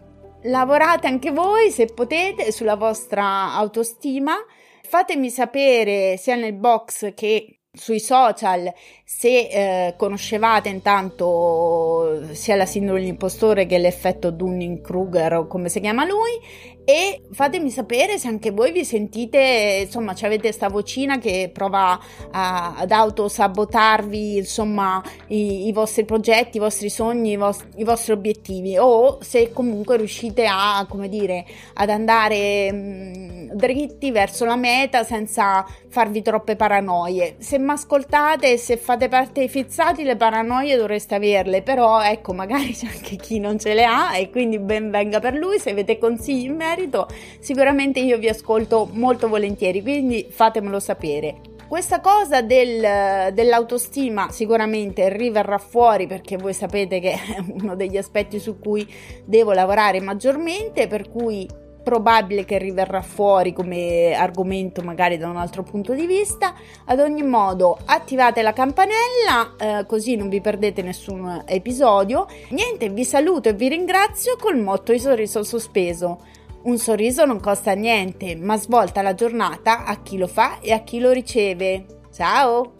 lavorate 0.43 1.07
anche 1.07 1.31
voi 1.31 1.71
se 1.71 1.87
potete 1.87 2.53
sulla 2.53 2.77
vostra 2.77 3.53
autostima. 3.55 4.35
Fatemi 4.83 5.31
sapere 5.31 6.17
sia 6.17 6.35
nel 6.35 6.55
box 6.55 7.13
che 7.15 7.59
sui 7.71 8.01
social 8.01 8.73
se 9.05 9.49
eh, 9.49 9.95
conoscevate 9.97 10.69
intanto 10.69 12.21
sia 12.33 12.57
la 12.57 12.67
sindrome 12.67 13.01
dell'impostore 13.01 13.67
che 13.67 13.79
l'effetto 13.79 14.31
Dunning-Kruger 14.31 15.35
o 15.35 15.47
come 15.47 15.69
si 15.69 15.81
chiama 15.81 16.05
lui 16.05 16.31
e 16.89 17.21
fatemi 17.33 17.69
sapere 17.69 18.17
se 18.17 18.29
anche 18.29 18.51
voi 18.51 18.73
vi 18.73 18.83
sentite, 18.83 19.83
insomma, 19.85 20.13
avete 20.13 20.41
questa 20.41 20.71
vocina 20.71 21.19
che 21.19 21.51
prova 21.53 22.01
a, 22.31 22.77
ad 22.79 22.91
autosabotarvi, 22.91 24.39
insomma, 24.39 25.03
i, 25.27 25.67
i, 25.67 25.73
vostri 25.73 26.07
progetti, 26.07 26.57
i 26.57 26.61
vostri 26.61 26.89
sogni, 26.89 27.33
i, 27.33 27.37
vos- 27.37 27.67
i, 27.77 27.85
vostri 27.85 28.13
obiettivi 28.13 28.79
o 28.79 29.19
se 29.21 29.53
comunque 29.53 29.99
riuscite 29.99 30.47
a, 30.47 30.87
come 30.89 31.11
dire, 31.11 31.45
ad 31.75 31.91
andare 31.91 32.73
mh, 32.73 33.51
dritti 33.53 34.11
verso 34.11 34.47
la 34.47 34.57
meta 34.57 35.05
senza 35.05 35.67
farvi 35.89 36.23
troppe 36.23 36.57
paranoie. 36.57 37.35
Se 37.37 37.59
mi 37.59 37.73
ascoltate, 37.73 38.57
se 38.57 38.79
fate 38.79 39.09
parte 39.09 39.41
dei 39.41 39.51
fizzati, 39.51 40.05
le 40.05 40.17
paranoie 40.17 40.75
dovreste 40.79 41.17
averle, 41.17 41.61
però 41.61 42.01
ecco, 42.01 42.33
magari 42.33 42.73
c'è 42.73 42.87
anche 42.87 43.17
chi 43.17 43.41
non 43.41 43.59
ce 43.59 43.75
le 43.75 43.85
ha 43.85 44.17
e 44.17 44.31
quindi 44.31 44.59
ben 44.59 44.91
venga 44.91 45.21
per 45.21 45.35
lui, 45.35 45.59
se 45.59 45.69
avete 45.69 45.99
consigli 45.99 46.45
in 46.47 46.57
merito 46.57 46.77
merito, 46.79 47.09
sicuramente 47.41 47.99
io 47.99 48.19
vi 48.19 48.29
ascolto 48.29 48.89
molto 48.93 49.29
volentieri, 49.29 49.83
quindi 49.83 50.29
fatemelo 50.31 50.79
sapere. 50.79 51.41
Questa 51.67 52.01
cosa 52.01 52.41
del, 52.41 53.33
dell'autostima 53.35 54.31
sicuramente 54.31 55.11
riverrà 55.11 55.59
fuori 55.59 56.07
perché 56.07 56.39
voi 56.39 56.55
sapete 56.55 56.99
che 57.01 57.11
è 57.13 57.45
uno 57.47 57.75
degli 57.75 57.99
aspetti 57.99 58.39
su 58.39 58.59
cui 58.59 58.87
devo 59.25 59.53
lavorare 59.53 60.01
maggiormente, 60.01 60.87
per 60.87 61.11
cui 61.11 61.47
probabile 61.89 62.45
che 62.45 62.59
riverrà 62.59 63.01
fuori 63.01 63.55
come 63.55 64.13
argomento 64.13 64.83
magari 64.83 65.17
da 65.17 65.27
un 65.29 65.39
altro 65.39 65.63
punto 65.63 65.95
di 65.95 66.07
vista. 66.07 66.55
Ad 66.85 67.01
ogni 67.01 67.23
modo, 67.23 67.79
attivate 67.87 68.43
la 68.43 68.53
campanella 68.53 69.55
eh, 69.59 69.87
così 69.87 70.15
non 70.15 70.29
vi 70.29 70.43
perdete 70.43 70.83
nessun 70.83 71.45
episodio. 71.47 72.27
Niente, 72.51 72.91
vi 72.91 73.05
saluto 73.05 73.49
e 73.49 73.55
vi 73.55 73.69
ringrazio 73.69 74.37
col 74.39 74.59
motto 74.59 74.93
di 74.93 74.99
sorriso 74.99 75.43
sospeso. 75.43 76.21
Un 76.61 76.77
sorriso 76.77 77.25
non 77.25 77.41
costa 77.41 77.73
niente, 77.73 78.35
ma 78.35 78.57
svolta 78.59 79.01
la 79.01 79.15
giornata 79.15 79.85
a 79.85 80.03
chi 80.03 80.19
lo 80.19 80.27
fa 80.27 80.59
e 80.59 80.73
a 80.73 80.81
chi 80.81 80.99
lo 80.99 81.13
riceve. 81.13 81.87
Ciao! 82.13 82.75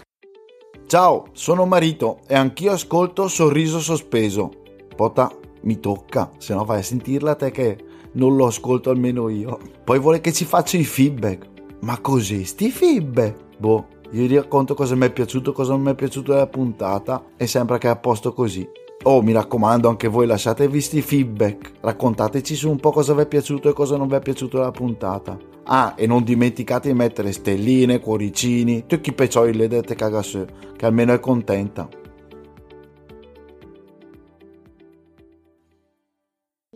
Ciao, 0.87 1.27
sono 1.33 1.65
Marito 1.65 2.21
e 2.27 2.35
anch'io 2.35 2.73
ascolto 2.73 3.29
Sorriso 3.29 3.79
Sospeso. 3.79 4.51
Pota, 4.97 5.31
mi 5.63 5.79
tocca, 5.79 6.33
se 6.39 6.55
no 6.55 6.65
vai 6.65 6.81
a 6.81 6.83
sentirla 6.83 7.37
te 7.37 7.51
che 7.51 7.79
non 8.13 8.35
lo 8.37 8.47
ascolto 8.47 8.91
almeno 8.91 9.29
io. 9.29 9.59
Poi 9.85 9.99
vuole 10.01 10.21
che 10.21 10.33
ci 10.33 10.45
faccia 10.45 10.77
i 10.77 10.85
feedback. 10.85 11.47
Ma 11.81 12.01
così, 12.01 12.45
sti 12.45 12.71
feedback? 12.71 13.59
Boh, 13.59 13.87
io 14.11 14.23
gli 14.25 14.35
racconto 14.35 14.75
cosa 14.75 14.97
mi 14.97 15.07
è 15.07 15.13
piaciuto, 15.13 15.53
cosa 15.53 15.73
non 15.73 15.83
mi 15.83 15.93
è 15.93 15.95
piaciuto 15.95 16.33
della 16.33 16.47
puntata 16.49 17.27
e 17.37 17.47
sembra 17.47 17.79
che 17.79 17.87
è 17.87 17.91
a 17.91 17.97
posto 17.97 18.33
così. 18.33 18.67
Oh, 19.11 19.23
mi 19.23 19.33
raccomando, 19.33 19.89
anche 19.89 20.07
voi 20.07 20.27
lasciate 20.27 20.69
visti 20.69 21.01
feedback. 21.01 21.73
Raccontateci 21.81 22.55
su 22.55 22.69
un 22.69 22.79
po' 22.79 22.91
cosa 22.91 23.15
vi 23.15 23.23
è 23.23 23.27
piaciuto 23.27 23.71
e 23.71 23.73
cosa 23.73 23.97
non 23.97 24.07
vi 24.07 24.17
è 24.17 24.21
piaciuto 24.21 24.59
della 24.59 24.71
puntata. 24.71 25.35
Ah, 25.65 25.95
e 25.97 26.07
non 26.07 26.23
dimenticate 26.23 26.89
di 26.89 26.95
mettere 26.95 27.33
stelline, 27.33 28.01
cuoricini, 28.01 28.85
tutti 28.85 29.09
i 29.09 29.15
peccioli 29.15 29.57
le 29.57 29.67
dette 29.67 29.95
cagasse, 29.95 30.47
che 30.77 30.85
almeno 30.85 31.15
è 31.15 31.21
contenta. 31.21 31.89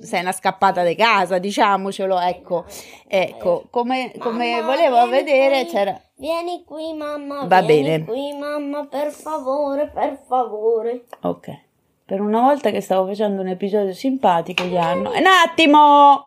sei 0.01 0.21
una 0.21 0.33
scappata 0.33 0.83
di 0.85 0.95
casa, 0.97 1.37
diciamocelo, 1.37 2.19
ecco. 2.19 2.65
Ecco, 3.07 3.67
come, 3.69 4.11
come 4.19 4.53
mamma, 4.53 4.67
volevo 4.75 5.09
vedere 5.11 5.65
qui, 5.65 5.71
c'era... 5.71 6.01
Vieni 6.17 6.65
qui 6.65 6.95
mamma, 6.95 7.45
Va 7.45 7.61
vieni 7.61 7.83
bene. 7.83 8.05
qui 8.07 8.33
mamma, 8.39 8.87
per 8.87 9.11
favore, 9.11 9.91
per 9.93 10.19
favore. 10.27 11.05
Ok. 11.21 11.71
Per 12.05 12.21
una 12.21 12.41
volta 12.41 12.71
che 12.71 12.81
stavo 12.81 13.07
facendo 13.07 13.41
un 13.41 13.49
episodio 13.49 13.95
simpatico 13.95 14.65
gli 14.65 14.77
hanno... 14.77 15.11
Un 15.11 15.25
attimo! 15.27 16.21